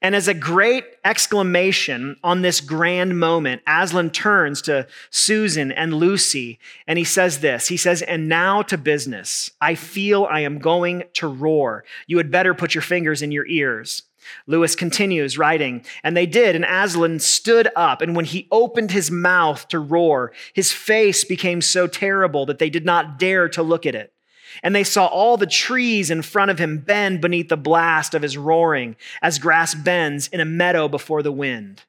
And 0.00 0.14
as 0.14 0.28
a 0.28 0.34
great 0.34 0.84
exclamation 1.04 2.16
on 2.22 2.42
this 2.42 2.60
grand 2.60 3.18
moment, 3.18 3.62
Aslan 3.66 4.10
turns 4.10 4.62
to 4.62 4.86
Susan 5.10 5.72
and 5.72 5.94
Lucy 5.94 6.60
and 6.86 6.98
he 6.98 7.04
says 7.04 7.40
this. 7.40 7.66
He 7.66 7.76
says, 7.76 8.02
And 8.02 8.28
now 8.28 8.62
to 8.62 8.78
business. 8.78 9.50
I 9.60 9.74
feel 9.74 10.24
I 10.24 10.40
am 10.40 10.60
going 10.60 11.04
to 11.14 11.26
roar. 11.26 11.84
You 12.06 12.18
had 12.18 12.30
better 12.30 12.54
put 12.54 12.74
your 12.74 12.82
fingers 12.82 13.22
in 13.22 13.32
your 13.32 13.46
ears. 13.46 14.02
Lewis 14.46 14.76
continues 14.76 15.38
writing, 15.38 15.84
and 16.04 16.16
they 16.16 16.26
did, 16.26 16.54
and 16.54 16.64
Aslan 16.64 17.18
stood 17.18 17.68
up, 17.74 18.02
and 18.02 18.14
when 18.14 18.26
he 18.26 18.46
opened 18.50 18.90
his 18.90 19.10
mouth 19.10 19.66
to 19.68 19.78
roar, 19.78 20.32
his 20.52 20.70
face 20.70 21.24
became 21.24 21.62
so 21.62 21.86
terrible 21.86 22.44
that 22.46 22.58
they 22.58 22.68
did 22.68 22.84
not 22.84 23.18
dare 23.18 23.48
to 23.48 23.62
look 23.62 23.86
at 23.86 23.94
it. 23.94 24.12
And 24.62 24.74
they 24.74 24.84
saw 24.84 25.06
all 25.06 25.36
the 25.36 25.46
trees 25.46 26.10
in 26.10 26.22
front 26.22 26.50
of 26.50 26.58
him 26.58 26.78
bend 26.78 27.20
beneath 27.20 27.48
the 27.48 27.56
blast 27.56 28.14
of 28.14 28.22
his 28.22 28.36
roaring, 28.36 28.96
as 29.22 29.38
grass 29.38 29.74
bends 29.74 30.28
in 30.28 30.40
a 30.40 30.44
meadow 30.44 30.88
before 30.88 31.22
the 31.22 31.32
wind. 31.32 31.82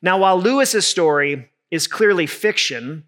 Now, 0.00 0.18
while 0.18 0.38
Lewis's 0.38 0.86
story 0.86 1.50
is 1.70 1.86
clearly 1.86 2.26
fiction, 2.26 3.04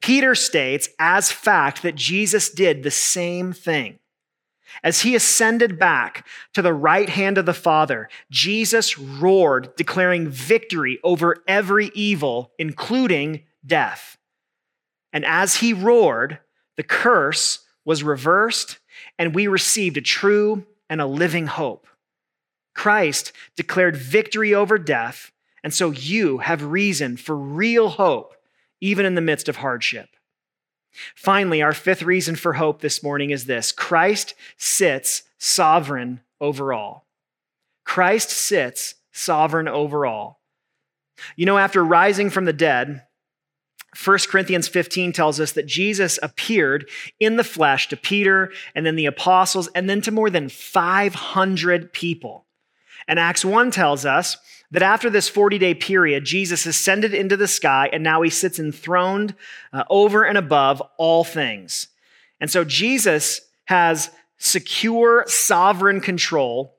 Peter 0.00 0.34
states 0.34 0.88
as 0.98 1.32
fact 1.32 1.82
that 1.82 1.94
Jesus 1.94 2.50
did 2.50 2.82
the 2.82 2.90
same 2.90 3.52
thing. 3.52 3.98
As 4.82 5.02
he 5.02 5.14
ascended 5.14 5.78
back 5.78 6.26
to 6.54 6.62
the 6.62 6.74
right 6.74 7.08
hand 7.08 7.38
of 7.38 7.46
the 7.46 7.54
Father, 7.54 8.08
Jesus 8.30 8.98
roared, 8.98 9.74
declaring 9.76 10.28
victory 10.28 10.98
over 11.02 11.42
every 11.48 11.90
evil, 11.94 12.52
including 12.58 13.42
death. 13.66 14.18
And 15.12 15.24
as 15.24 15.56
he 15.56 15.72
roared, 15.72 16.38
the 16.76 16.82
curse 16.82 17.60
was 17.88 18.02
reversed, 18.02 18.78
and 19.18 19.34
we 19.34 19.46
received 19.46 19.96
a 19.96 20.02
true 20.02 20.66
and 20.90 21.00
a 21.00 21.06
living 21.06 21.46
hope. 21.46 21.86
Christ 22.74 23.32
declared 23.56 23.96
victory 23.96 24.52
over 24.52 24.76
death, 24.76 25.32
and 25.64 25.72
so 25.72 25.90
you 25.90 26.36
have 26.36 26.62
reason 26.64 27.16
for 27.16 27.34
real 27.34 27.88
hope, 27.88 28.34
even 28.82 29.06
in 29.06 29.14
the 29.14 29.22
midst 29.22 29.48
of 29.48 29.56
hardship. 29.56 30.10
Finally, 31.14 31.62
our 31.62 31.72
fifth 31.72 32.02
reason 32.02 32.36
for 32.36 32.52
hope 32.52 32.82
this 32.82 33.02
morning 33.02 33.30
is 33.30 33.46
this 33.46 33.72
Christ 33.72 34.34
sits 34.58 35.22
sovereign 35.38 36.20
over 36.42 36.74
all. 36.74 37.06
Christ 37.84 38.28
sits 38.28 38.96
sovereign 39.12 39.66
over 39.66 40.04
all. 40.04 40.42
You 41.36 41.46
know, 41.46 41.56
after 41.56 41.82
rising 41.82 42.28
from 42.28 42.44
the 42.44 42.52
dead, 42.52 43.04
1 43.96 44.18
Corinthians 44.28 44.68
15 44.68 45.12
tells 45.12 45.40
us 45.40 45.52
that 45.52 45.66
Jesus 45.66 46.18
appeared 46.22 46.88
in 47.18 47.36
the 47.36 47.44
flesh 47.44 47.88
to 47.88 47.96
Peter 47.96 48.52
and 48.74 48.84
then 48.84 48.96
the 48.96 49.06
apostles 49.06 49.68
and 49.74 49.88
then 49.88 50.02
to 50.02 50.10
more 50.10 50.28
than 50.28 50.48
500 50.48 51.92
people. 51.92 52.44
And 53.06 53.18
Acts 53.18 53.44
1 53.44 53.70
tells 53.70 54.04
us 54.04 54.36
that 54.70 54.82
after 54.82 55.08
this 55.08 55.30
40 55.30 55.58
day 55.58 55.74
period, 55.74 56.26
Jesus 56.26 56.66
ascended 56.66 57.14
into 57.14 57.36
the 57.36 57.48
sky 57.48 57.88
and 57.90 58.04
now 58.04 58.20
he 58.20 58.28
sits 58.28 58.58
enthroned 58.58 59.34
uh, 59.72 59.84
over 59.88 60.22
and 60.22 60.36
above 60.36 60.82
all 60.98 61.24
things. 61.24 61.88
And 62.40 62.50
so 62.50 62.64
Jesus 62.64 63.40
has 63.64 64.10
secure, 64.36 65.24
sovereign 65.26 66.00
control 66.00 66.76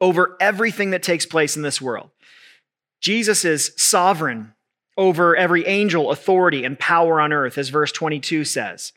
over 0.00 0.36
everything 0.40 0.90
that 0.90 1.04
takes 1.04 1.24
place 1.24 1.56
in 1.56 1.62
this 1.62 1.80
world. 1.80 2.10
Jesus 3.00 3.44
is 3.44 3.72
sovereign 3.76 4.52
over 4.96 5.36
every 5.36 5.66
angel, 5.66 6.10
authority, 6.10 6.64
and 6.64 6.78
power 6.78 7.20
on 7.20 7.32
earth, 7.32 7.58
as 7.58 7.68
verse 7.68 7.92
22 7.92 8.44
says. 8.44 8.92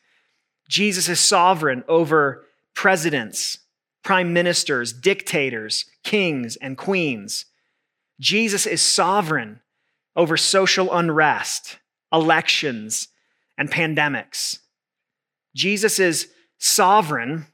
Jesus 0.67 1.09
is 1.09 1.19
sovereign 1.19 1.83
over 1.87 2.45
presidents, 2.73 3.59
prime 4.03 4.31
ministers, 4.33 4.93
dictators, 4.93 5.85
kings, 6.03 6.55
and 6.57 6.77
queens. 6.77 7.45
Jesus 8.19 8.65
is 8.65 8.81
sovereign 8.81 9.59
over 10.15 10.37
social 10.37 10.93
unrest, 10.93 11.79
elections, 12.11 13.09
and 13.57 13.71
pandemics. 13.71 14.59
Jesus 15.55 15.99
is 15.99 16.29
sovereign 16.57 17.47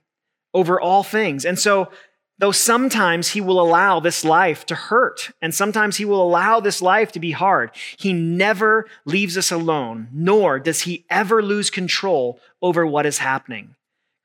over 0.54 0.80
all 0.80 1.04
things. 1.04 1.46
And 1.46 1.58
so 1.58 1.90
Though 2.38 2.52
sometimes 2.52 3.30
he 3.30 3.40
will 3.40 3.62
allow 3.62 4.02
this 4.02 4.26
life 4.26 4.66
to 4.66 4.76
hurt, 4.76 5.32
and 5.42 5.56
sometimes 5.56 5.98
he 5.98 6.06
will 6.06 6.22
allow 6.22 6.60
this 6.60 6.82
life 6.82 7.14
to 7.14 7.20
be 7.20 7.32
hard, 7.32 7.72
he 7.98 8.12
never 8.12 8.88
leaves 9.06 9.38
us 9.38 9.52
alone, 9.52 10.10
nor 10.12 10.60
does 10.60 10.82
he 10.82 11.06
ever 11.10 11.42
lose 11.42 11.70
control 11.70 12.40
over 12.62 12.86
what 12.86 13.06
is 13.06 13.20
happening. 13.20 13.76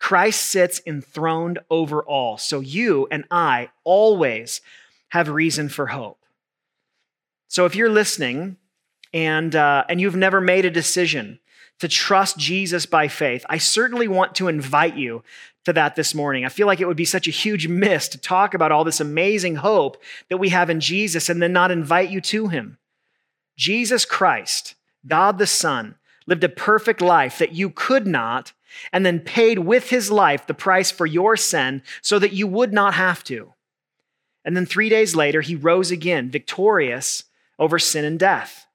Christ 0.01 0.41
sits 0.43 0.81
enthroned 0.87 1.61
over 1.71 2.03
all, 2.03 2.37
so 2.37 2.59
you 2.59 3.07
and 3.13 3.25
I 3.31 3.69
always 3.85 4.61
have 5.11 5.29
reason 5.29 5.69
for 5.69 5.89
hope. 5.89 6.19
So 7.47 7.65
if 7.67 7.77
you're 7.77 7.91
listening 7.91 8.57
and, 9.13 9.55
uh, 9.55 9.85
and 9.89 10.01
you've 10.01 10.17
never 10.17 10.41
made 10.41 10.65
a 10.65 10.71
decision 10.71 11.39
to 11.81 11.89
trust 11.89 12.39
Jesus 12.39 12.87
by 12.87 13.09
faith, 13.09 13.45
I 13.49 13.59
certainly 13.59 14.09
want 14.09 14.35
to 14.37 14.49
invite 14.49 14.97
you 14.97 15.23
to 15.65 15.73
that 15.73 15.95
this 15.95 16.15
morning. 16.15 16.45
I 16.45 16.49
feel 16.49 16.67
like 16.67 16.81
it 16.81 16.87
would 16.87 16.97
be 16.97 17.05
such 17.05 17.29
a 17.29 17.33
huge 17.33 17.69
miss 17.69 18.09
to 18.09 18.19
talk 18.19 18.55
about 18.55 18.73
all 18.73 18.85
this 18.85 19.01
amazing 19.01 19.57
hope 19.57 20.03
that 20.29 20.39
we 20.39 20.49
have 20.51 20.71
in 20.71 20.81
Jesus 20.81 21.29
and 21.29 21.43
then 21.43 21.53
not 21.53 21.71
invite 21.71 22.11
you 22.11 22.21
to 22.23 22.49
him. 22.49 22.79
Jesus 23.57 24.05
Christ, 24.05 24.75
God 25.07 25.39
the 25.39 25.47
Son, 25.47 25.97
lived 26.27 26.45
a 26.45 26.49
perfect 26.49 27.01
life 27.01 27.39
that 27.39 27.53
you 27.53 27.71
could 27.71 28.07
not, 28.07 28.53
and 28.93 29.05
then 29.05 29.21
paid 29.21 29.59
with 29.59 29.91
his 29.91 30.11
life 30.11 30.47
the 30.47 30.55
price 30.55 30.91
for 30.91 31.05
your 31.05 31.37
sin 31.37 31.83
so 32.03 32.19
that 32.19 32.33
you 32.33 32.47
would 32.47 32.73
not 32.73 32.95
have 32.95 33.25
to. 33.25 33.53
And 34.45 34.57
then 34.57 34.65
three 34.65 34.89
days 34.89 35.15
later, 35.15 35.41
he 35.41 35.57
rose 35.57 35.91
again, 35.91 36.31
victorious 36.31 37.25
over 37.59 37.79
sin 37.79 38.05
and 38.05 38.19
death. 38.19 38.67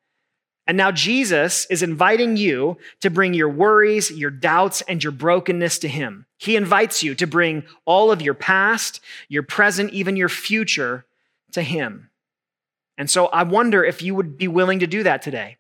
And 0.68 0.78
now 0.78 0.92
Jesus 0.92 1.66
is 1.70 1.84
inviting 1.84 2.38
you 2.38 2.78
to 3.02 3.12
bring 3.12 3.34
your 3.34 3.50
worries, 3.50 4.10
your 4.12 4.32
doubts, 4.32 4.82
and 4.82 5.04
your 5.04 5.12
brokenness 5.12 5.80
to 5.80 5.88
him. 5.88 6.26
He 6.38 6.56
invites 6.56 7.04
you 7.04 7.14
to 7.16 7.28
bring 7.28 7.64
all 7.86 8.12
of 8.12 8.22
your 8.22 8.34
past, 8.34 9.00
your 9.28 9.44
present, 9.44 9.94
even 9.94 10.16
your 10.16 10.30
future 10.30 11.06
to 11.52 11.62
him. 11.62 12.10
And 12.98 13.10
so 13.10 13.28
I 13.28 13.44
wonder 13.44 13.84
if 13.84 14.02
you 14.02 14.16
would 14.16 14.38
be 14.38 14.48
willing 14.48 14.80
to 14.80 14.88
do 14.88 15.04
that 15.04 15.22
today. 15.22 15.58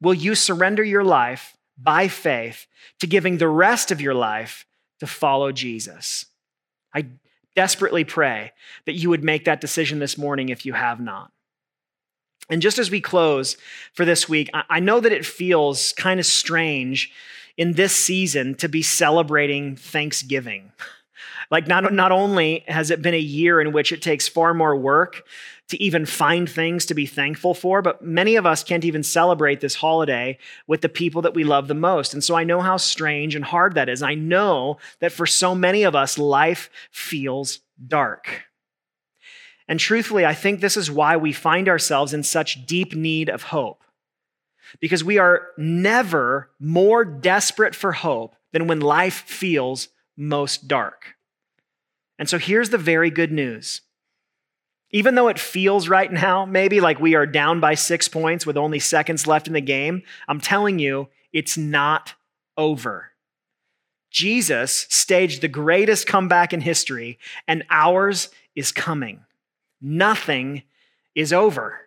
Will 0.00 0.14
you 0.14 0.34
surrender 0.34 0.82
your 0.82 1.04
life 1.04 1.56
by 1.78 2.08
faith 2.08 2.66
to 2.98 3.06
giving 3.06 3.38
the 3.38 3.48
rest 3.48 3.90
of 3.90 4.00
your 4.00 4.14
life 4.14 4.66
to 4.98 5.06
follow 5.06 5.52
Jesus? 5.52 6.26
I 6.94 7.06
desperately 7.54 8.04
pray 8.04 8.52
that 8.86 8.94
you 8.94 9.10
would 9.10 9.22
make 9.22 9.44
that 9.44 9.60
decision 9.60 9.98
this 9.98 10.18
morning 10.18 10.48
if 10.48 10.66
you 10.66 10.72
have 10.72 11.00
not. 11.00 11.30
And 12.50 12.60
just 12.60 12.78
as 12.78 12.90
we 12.90 13.00
close 13.00 13.56
for 13.94 14.04
this 14.04 14.28
week, 14.28 14.50
I 14.52 14.80
know 14.80 15.00
that 15.00 15.12
it 15.12 15.24
feels 15.24 15.92
kind 15.92 16.18
of 16.18 16.26
strange 16.26 17.12
in 17.56 17.72
this 17.74 17.94
season 17.94 18.54
to 18.56 18.68
be 18.68 18.82
celebrating 18.82 19.76
Thanksgiving. 19.76 20.72
Like, 21.50 21.66
not, 21.66 21.92
not 21.92 22.12
only 22.12 22.64
has 22.68 22.90
it 22.90 23.02
been 23.02 23.14
a 23.14 23.18
year 23.18 23.60
in 23.60 23.72
which 23.72 23.92
it 23.92 24.02
takes 24.02 24.28
far 24.28 24.54
more 24.54 24.76
work 24.76 25.24
to 25.68 25.80
even 25.82 26.06
find 26.06 26.48
things 26.48 26.86
to 26.86 26.94
be 26.94 27.06
thankful 27.06 27.54
for, 27.54 27.82
but 27.82 28.02
many 28.02 28.36
of 28.36 28.46
us 28.46 28.64
can't 28.64 28.84
even 28.84 29.02
celebrate 29.02 29.60
this 29.60 29.76
holiday 29.76 30.38
with 30.66 30.80
the 30.80 30.88
people 30.88 31.22
that 31.22 31.34
we 31.34 31.44
love 31.44 31.68
the 31.68 31.74
most. 31.74 32.12
And 32.12 32.22
so 32.22 32.34
I 32.34 32.44
know 32.44 32.60
how 32.60 32.76
strange 32.76 33.34
and 33.34 33.44
hard 33.44 33.74
that 33.74 33.88
is. 33.88 34.02
I 34.02 34.14
know 34.14 34.78
that 34.98 35.12
for 35.12 35.26
so 35.26 35.54
many 35.54 35.84
of 35.84 35.94
us, 35.94 36.18
life 36.18 36.70
feels 36.90 37.60
dark. 37.86 38.49
And 39.70 39.78
truthfully, 39.78 40.26
I 40.26 40.34
think 40.34 40.60
this 40.60 40.76
is 40.76 40.90
why 40.90 41.16
we 41.16 41.32
find 41.32 41.68
ourselves 41.68 42.12
in 42.12 42.24
such 42.24 42.66
deep 42.66 42.92
need 42.92 43.28
of 43.28 43.44
hope. 43.44 43.84
Because 44.80 45.04
we 45.04 45.16
are 45.16 45.46
never 45.56 46.50
more 46.58 47.04
desperate 47.04 47.76
for 47.76 47.92
hope 47.92 48.34
than 48.52 48.66
when 48.66 48.80
life 48.80 49.22
feels 49.26 49.88
most 50.16 50.66
dark. 50.66 51.14
And 52.18 52.28
so 52.28 52.36
here's 52.36 52.70
the 52.70 52.78
very 52.78 53.10
good 53.10 53.30
news. 53.30 53.82
Even 54.90 55.14
though 55.14 55.28
it 55.28 55.38
feels 55.38 55.88
right 55.88 56.12
now, 56.12 56.44
maybe 56.44 56.80
like 56.80 56.98
we 56.98 57.14
are 57.14 57.24
down 57.24 57.60
by 57.60 57.74
six 57.74 58.08
points 58.08 58.44
with 58.44 58.56
only 58.56 58.80
seconds 58.80 59.28
left 59.28 59.46
in 59.46 59.52
the 59.52 59.60
game, 59.60 60.02
I'm 60.26 60.40
telling 60.40 60.80
you, 60.80 61.10
it's 61.32 61.56
not 61.56 62.14
over. 62.56 63.12
Jesus 64.10 64.88
staged 64.90 65.42
the 65.42 65.48
greatest 65.48 66.08
comeback 66.08 66.52
in 66.52 66.60
history, 66.60 67.20
and 67.46 67.62
ours 67.70 68.30
is 68.56 68.72
coming 68.72 69.20
nothing 69.80 70.62
is 71.14 71.32
over. 71.32 71.80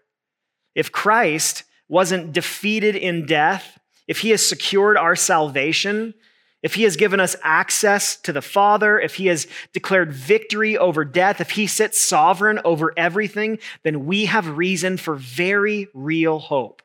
If 0.75 0.91
Christ 0.91 1.63
wasn't 1.88 2.34
defeated 2.34 2.95
in 2.95 3.25
death, 3.25 3.79
if 4.08 4.19
he 4.19 4.32
has 4.32 4.47
secured 4.47 4.97
our 4.97 5.15
salvation, 5.15 6.13
if 6.62 6.75
he 6.75 6.84
has 6.84 6.95
given 6.95 7.19
us 7.19 7.36
access 7.43 8.15
to 8.17 8.32
the 8.32 8.41
Father, 8.41 8.99
if 8.99 9.15
he 9.15 9.27
has 9.27 9.47
declared 9.73 10.13
victory 10.13 10.77
over 10.77 11.03
death, 11.03 11.41
if 11.41 11.51
he 11.51 11.67
sits 11.67 12.01
sovereign 12.01 12.60
over 12.63 12.93
everything, 12.97 13.60
then 13.84 14.06
we 14.06 14.25
have 14.25 14.58
reason 14.58 14.97
for 14.97 15.15
very 15.15 15.88
real 15.93 16.39
hope. 16.39 16.82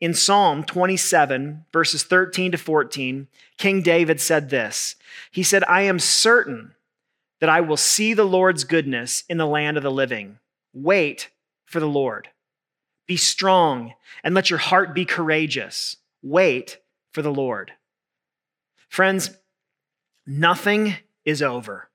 In 0.00 0.12
Psalm 0.12 0.62
27, 0.64 1.64
verses 1.72 2.02
13 2.02 2.52
to 2.52 2.58
14, 2.58 3.28
King 3.56 3.82
David 3.82 4.20
said 4.20 4.50
this 4.50 4.96
He 5.30 5.42
said, 5.42 5.64
I 5.64 5.82
am 5.82 5.98
certain 5.98 6.74
that 7.40 7.48
I 7.48 7.60
will 7.60 7.76
see 7.76 8.14
the 8.14 8.24
Lord's 8.24 8.64
goodness 8.64 9.24
in 9.28 9.38
the 9.38 9.46
land 9.46 9.76
of 9.76 9.82
the 9.82 9.90
living. 9.90 10.38
Wait 10.72 11.30
for 11.64 11.80
the 11.80 11.88
Lord. 11.88 12.28
Be 13.06 13.16
strong 13.16 13.94
and 14.24 14.34
let 14.34 14.50
your 14.50 14.58
heart 14.58 14.94
be 14.94 15.04
courageous. 15.04 15.96
Wait 16.22 16.78
for 17.12 17.22
the 17.22 17.32
Lord. 17.32 17.72
Friends, 18.88 19.30
nothing 20.26 20.96
is 21.24 21.42
over. 21.42 21.88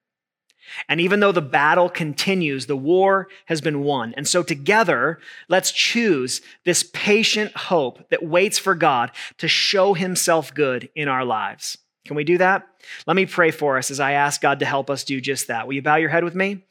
And 0.88 1.02
even 1.02 1.20
though 1.20 1.32
the 1.32 1.42
battle 1.42 1.90
continues, 1.90 2.68
the 2.68 2.78
war 2.78 3.28
has 3.46 3.62
been 3.62 3.84
won. 3.84 4.14
And 4.16 4.28
so, 4.28 4.44
together, 4.44 5.20
let's 5.50 5.72
choose 5.72 6.42
this 6.66 6.84
patient 6.94 7.56
hope 7.56 8.10
that 8.10 8.24
waits 8.24 8.60
for 8.60 8.76
God 8.76 9.12
to 9.40 9.48
show 9.48 9.94
himself 9.94 10.54
good 10.54 10.90
in 10.96 11.08
our 11.08 11.26
lives. 11.26 11.78
Can 12.06 12.16
we 12.16 12.24
do 12.24 12.38
that? 12.40 12.68
Let 13.06 13.16
me 13.16 13.26
pray 13.26 13.52
for 13.52 13.78
us 13.78 13.92
as 13.92 14.00
I 14.00 14.14
ask 14.14 14.42
God 14.42 14.60
to 14.60 14.66
help 14.66 14.90
us 14.90 15.04
do 15.04 15.22
just 15.22 15.48
that. 15.48 15.68
Will 15.68 15.76
you 15.76 15.82
bow 15.82 15.96
your 15.96 16.10
head 16.10 16.24
with 16.24 16.36
me? 16.36 16.64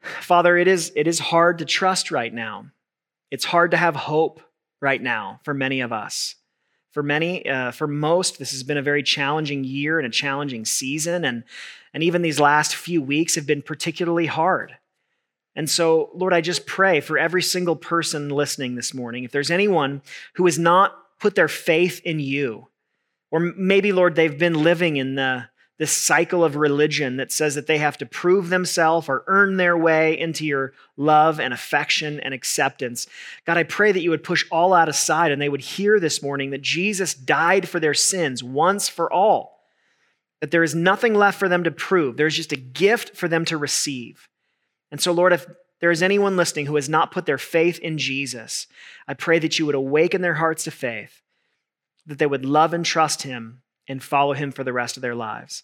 Father, 0.00 0.56
it 0.56 0.68
is, 0.68 0.92
it 0.96 1.06
is 1.06 1.18
hard 1.18 1.58
to 1.58 1.64
trust 1.64 2.10
right 2.10 2.32
now. 2.32 2.66
It's 3.30 3.44
hard 3.44 3.72
to 3.72 3.76
have 3.76 3.94
hope 3.94 4.40
right 4.80 5.02
now 5.02 5.40
for 5.44 5.54
many 5.54 5.80
of 5.80 5.92
us. 5.92 6.34
For 6.92 7.02
many, 7.02 7.48
uh, 7.48 7.70
for 7.70 7.86
most, 7.86 8.38
this 8.38 8.52
has 8.52 8.62
been 8.62 8.78
a 8.78 8.82
very 8.82 9.02
challenging 9.02 9.62
year 9.62 9.98
and 9.98 10.06
a 10.06 10.10
challenging 10.10 10.64
season, 10.64 11.24
and, 11.24 11.44
and 11.92 12.02
even 12.02 12.22
these 12.22 12.40
last 12.40 12.74
few 12.74 13.02
weeks 13.02 13.34
have 13.34 13.46
been 13.46 13.62
particularly 13.62 14.26
hard. 14.26 14.78
And 15.54 15.68
so, 15.68 16.10
Lord, 16.14 16.32
I 16.32 16.40
just 16.40 16.66
pray 16.66 17.00
for 17.00 17.18
every 17.18 17.42
single 17.42 17.76
person 17.76 18.30
listening 18.30 18.74
this 18.74 18.94
morning, 18.94 19.24
if 19.24 19.32
there's 19.32 19.50
anyone 19.50 20.02
who 20.34 20.46
has 20.46 20.58
not 20.58 20.96
put 21.18 21.34
their 21.34 21.48
faith 21.48 22.00
in 22.04 22.20
you, 22.20 22.68
or 23.30 23.40
maybe, 23.40 23.92
Lord, 23.92 24.14
they've 24.14 24.38
been 24.38 24.62
living 24.62 24.96
in 24.96 25.14
the 25.14 25.48
this 25.78 25.92
cycle 25.92 26.42
of 26.42 26.56
religion 26.56 27.18
that 27.18 27.30
says 27.30 27.54
that 27.54 27.68
they 27.68 27.78
have 27.78 27.96
to 27.96 28.04
prove 28.04 28.48
themselves 28.48 29.08
or 29.08 29.22
earn 29.28 29.56
their 29.56 29.78
way 29.78 30.18
into 30.18 30.44
your 30.44 30.72
love 30.96 31.38
and 31.38 31.54
affection 31.54 32.18
and 32.18 32.34
acceptance. 32.34 33.06
God, 33.46 33.56
I 33.56 33.62
pray 33.62 33.92
that 33.92 34.02
you 34.02 34.10
would 34.10 34.24
push 34.24 34.44
all 34.50 34.70
that 34.70 34.88
aside 34.88 35.30
and 35.30 35.40
they 35.40 35.48
would 35.48 35.60
hear 35.60 36.00
this 36.00 36.20
morning 36.20 36.50
that 36.50 36.62
Jesus 36.62 37.14
died 37.14 37.68
for 37.68 37.78
their 37.78 37.94
sins 37.94 38.42
once 38.42 38.88
for 38.88 39.12
all, 39.12 39.60
that 40.40 40.50
there 40.50 40.64
is 40.64 40.74
nothing 40.74 41.14
left 41.14 41.38
for 41.38 41.48
them 41.48 41.62
to 41.62 41.70
prove. 41.70 42.16
There's 42.16 42.36
just 42.36 42.52
a 42.52 42.56
gift 42.56 43.16
for 43.16 43.28
them 43.28 43.44
to 43.44 43.56
receive. 43.56 44.28
And 44.90 45.00
so, 45.00 45.12
Lord, 45.12 45.32
if 45.32 45.46
there 45.80 45.92
is 45.92 46.02
anyone 46.02 46.36
listening 46.36 46.66
who 46.66 46.74
has 46.74 46.88
not 46.88 47.12
put 47.12 47.24
their 47.24 47.38
faith 47.38 47.78
in 47.78 47.98
Jesus, 47.98 48.66
I 49.06 49.14
pray 49.14 49.38
that 49.38 49.60
you 49.60 49.66
would 49.66 49.76
awaken 49.76 50.22
their 50.22 50.34
hearts 50.34 50.64
to 50.64 50.72
faith, 50.72 51.22
that 52.08 52.18
they 52.18 52.26
would 52.26 52.44
love 52.44 52.74
and 52.74 52.84
trust 52.84 53.22
him 53.22 53.62
and 53.86 54.02
follow 54.02 54.32
him 54.32 54.50
for 54.50 54.64
the 54.64 54.72
rest 54.72 54.96
of 54.96 55.02
their 55.02 55.14
lives. 55.14 55.62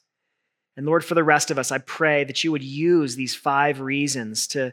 And 0.77 0.87
Lord, 0.87 1.05
for 1.05 1.15
the 1.15 1.25
rest 1.25 1.51
of 1.51 1.59
us, 1.59 1.73
I 1.73 1.79
pray 1.79 2.25
that 2.25 2.45
you 2.45 2.53
would 2.53 2.63
use 2.63 3.17
these 3.17 3.35
five 3.35 3.81
reasons 3.81 4.47
to 4.49 4.73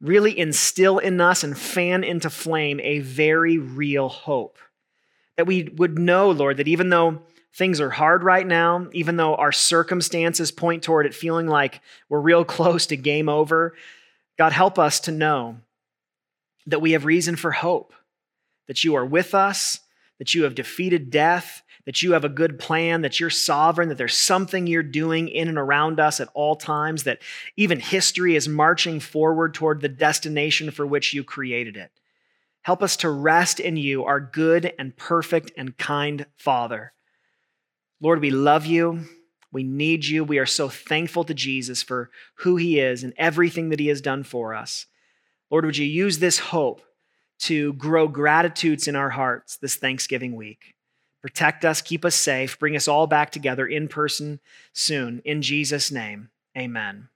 really 0.00 0.38
instill 0.38 0.98
in 0.98 1.20
us 1.20 1.42
and 1.42 1.58
fan 1.58 2.04
into 2.04 2.30
flame 2.30 2.80
a 2.80 3.00
very 3.00 3.58
real 3.58 4.08
hope. 4.08 4.58
That 5.36 5.46
we 5.46 5.64
would 5.76 5.98
know, 5.98 6.30
Lord, 6.30 6.58
that 6.58 6.68
even 6.68 6.90
though 6.90 7.22
things 7.54 7.80
are 7.80 7.90
hard 7.90 8.22
right 8.22 8.46
now, 8.46 8.88
even 8.92 9.16
though 9.16 9.34
our 9.34 9.52
circumstances 9.52 10.52
point 10.52 10.82
toward 10.82 11.06
it 11.06 11.14
feeling 11.14 11.48
like 11.48 11.80
we're 12.08 12.20
real 12.20 12.44
close 12.46 12.86
to 12.86 12.96
game 12.96 13.28
over, 13.28 13.74
God, 14.38 14.52
help 14.52 14.78
us 14.78 15.00
to 15.00 15.12
know 15.12 15.56
that 16.66 16.80
we 16.80 16.92
have 16.92 17.04
reason 17.04 17.34
for 17.34 17.50
hope, 17.50 17.92
that 18.68 18.84
you 18.84 18.94
are 18.94 19.04
with 19.04 19.34
us, 19.34 19.80
that 20.22 20.34
you 20.34 20.44
have 20.44 20.54
defeated 20.54 21.10
death, 21.10 21.64
that 21.84 22.00
you 22.00 22.12
have 22.12 22.24
a 22.24 22.28
good 22.28 22.56
plan, 22.56 23.00
that 23.00 23.18
you're 23.18 23.28
sovereign, 23.28 23.88
that 23.88 23.98
there's 23.98 24.16
something 24.16 24.68
you're 24.68 24.80
doing 24.80 25.26
in 25.26 25.48
and 25.48 25.58
around 25.58 25.98
us 25.98 26.20
at 26.20 26.28
all 26.32 26.54
times, 26.54 27.02
that 27.02 27.20
even 27.56 27.80
history 27.80 28.36
is 28.36 28.46
marching 28.46 29.00
forward 29.00 29.52
toward 29.52 29.80
the 29.80 29.88
destination 29.88 30.70
for 30.70 30.86
which 30.86 31.12
you 31.12 31.24
created 31.24 31.76
it. 31.76 31.90
Help 32.60 32.84
us 32.84 32.96
to 32.98 33.10
rest 33.10 33.58
in 33.58 33.76
you, 33.76 34.04
our 34.04 34.20
good 34.20 34.72
and 34.78 34.96
perfect 34.96 35.50
and 35.56 35.76
kind 35.76 36.24
Father. 36.36 36.92
Lord, 38.00 38.20
we 38.20 38.30
love 38.30 38.64
you. 38.64 39.00
We 39.50 39.64
need 39.64 40.04
you. 40.04 40.22
We 40.22 40.38
are 40.38 40.46
so 40.46 40.68
thankful 40.68 41.24
to 41.24 41.34
Jesus 41.34 41.82
for 41.82 42.10
who 42.36 42.54
he 42.54 42.78
is 42.78 43.02
and 43.02 43.12
everything 43.16 43.70
that 43.70 43.80
he 43.80 43.88
has 43.88 44.00
done 44.00 44.22
for 44.22 44.54
us. 44.54 44.86
Lord, 45.50 45.64
would 45.64 45.78
you 45.78 45.84
use 45.84 46.20
this 46.20 46.38
hope 46.38 46.80
to 47.42 47.72
grow 47.74 48.08
gratitudes 48.08 48.88
in 48.88 48.96
our 48.96 49.10
hearts 49.10 49.56
this 49.56 49.76
Thanksgiving 49.76 50.34
week? 50.34 50.74
Protect 51.20 51.64
us, 51.64 51.80
keep 51.80 52.04
us 52.04 52.16
safe, 52.16 52.58
bring 52.58 52.74
us 52.74 52.88
all 52.88 53.06
back 53.06 53.30
together 53.30 53.66
in 53.66 53.86
person 53.86 54.40
soon. 54.72 55.22
In 55.24 55.40
Jesus' 55.40 55.92
name, 55.92 56.30
amen. 56.58 57.08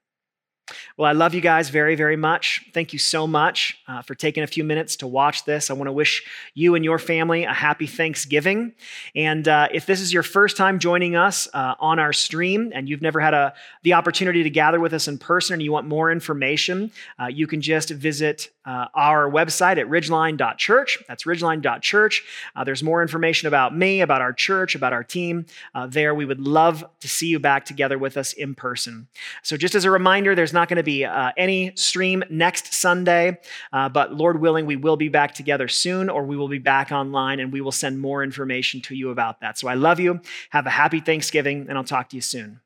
Well, 0.99 1.11
I 1.11 1.13
love 1.13 1.35
you 1.35 1.43
guys 1.43 1.69
very, 1.69 1.95
very 1.95 2.17
much. 2.17 2.65
Thank 2.73 2.95
you 2.95 2.99
so 2.99 3.27
much 3.27 3.79
uh, 3.87 4.01
for 4.01 4.15
taking 4.15 4.43
a 4.43 4.47
few 4.47 4.65
minutes 4.65 4.97
to 4.97 5.07
watch 5.07 5.45
this. 5.45 5.69
I 5.69 5.75
want 5.75 5.89
to 5.89 5.93
wish 5.93 6.25
you 6.55 6.75
and 6.75 6.83
your 6.83 6.99
family 6.99 7.45
a 7.45 7.53
happy 7.53 7.87
Thanksgiving. 7.87 8.73
And 9.15 9.47
uh, 9.47 9.69
if 9.75 9.85
this 9.85 10.01
is 10.01 10.11
your 10.11 10.23
first 10.23 10.57
time 10.57 10.79
joining 10.79 11.15
us 11.15 11.49
uh, 11.53 11.75
on 11.81 11.99
our 11.99 12.15
stream 12.15 12.73
and 12.75 12.89
you've 12.89 13.03
never 13.03 13.21
had 13.21 13.35
a, 13.35 13.53
the 13.83 13.93
opportunity 13.93 14.43
to 14.43 14.49
gather 14.49 14.81
with 14.81 14.95
us 14.95 15.07
in 15.07 15.19
person 15.19 15.53
and 15.53 15.63
you 15.63 15.71
want 15.71 15.87
more 15.87 16.11
information, 16.11 16.91
uh, 17.21 17.27
you 17.27 17.47
can 17.47 17.61
just 17.61 17.91
visit 17.91 18.49
uh, 18.65 18.87
our 18.95 19.31
website 19.31 19.77
at 19.77 19.87
ridgeline.church. 19.89 21.05
That's 21.07 21.25
ridgeline.church. 21.25 22.25
Uh, 22.57 22.65
there's 22.65 22.83
more 22.83 23.03
information 23.03 23.49
about 23.49 23.77
me, 23.77 24.01
about 24.01 24.23
our 24.23 24.33
church, 24.33 24.75
about 24.75 24.95
our 24.95 25.05
team 25.05 25.45
there. 25.89 26.15
We 26.15 26.25
would 26.25 26.41
love 26.41 26.85
to 27.01 27.07
see 27.07 27.27
you 27.27 27.39
back 27.39 27.67
together 27.67 27.99
with 27.99 28.17
us 28.17 28.33
in 28.33 28.55
person. 28.55 29.09
So, 29.43 29.59
just 29.59 29.75
as 29.75 29.85
a 29.85 29.91
reminder, 29.91 30.35
there's 30.35 30.55
not 30.55 30.69
going 30.69 30.79
to 30.79 30.86
be 30.87 31.05
uh, 31.05 31.33
any 31.37 31.73
stream 31.77 32.25
next 32.31 32.73
Sunday, 32.73 33.39
uh, 33.73 33.91
but 33.91 34.15
Lord 34.15 34.41
willing, 34.41 34.65
we 34.65 34.77
will 34.77 34.97
be 34.97 35.11
back 35.11 35.35
together 35.35 35.69
soon, 35.69 36.09
or 36.09 36.25
we 36.25 36.37
will 36.39 36.49
be 36.49 36.59
back 36.59 36.91
online 36.91 37.41
and 37.41 37.53
we 37.53 37.61
will 37.61 37.73
send 37.73 38.01
more 38.01 38.25
information 38.25 38.81
to 38.83 38.95
you 38.95 39.11
about 39.11 39.41
that. 39.41 39.59
So 39.59 39.69
I 39.69 39.75
love 39.75 40.01
you. 40.01 40.21
Have 40.51 40.67
a 40.67 40.71
happy 40.71 41.01
Thanksgiving, 41.01 41.67
and 41.69 41.77
I'll 41.77 41.85
talk 41.85 42.09
to 42.11 42.17
you 42.17 42.23
soon. 42.23 42.61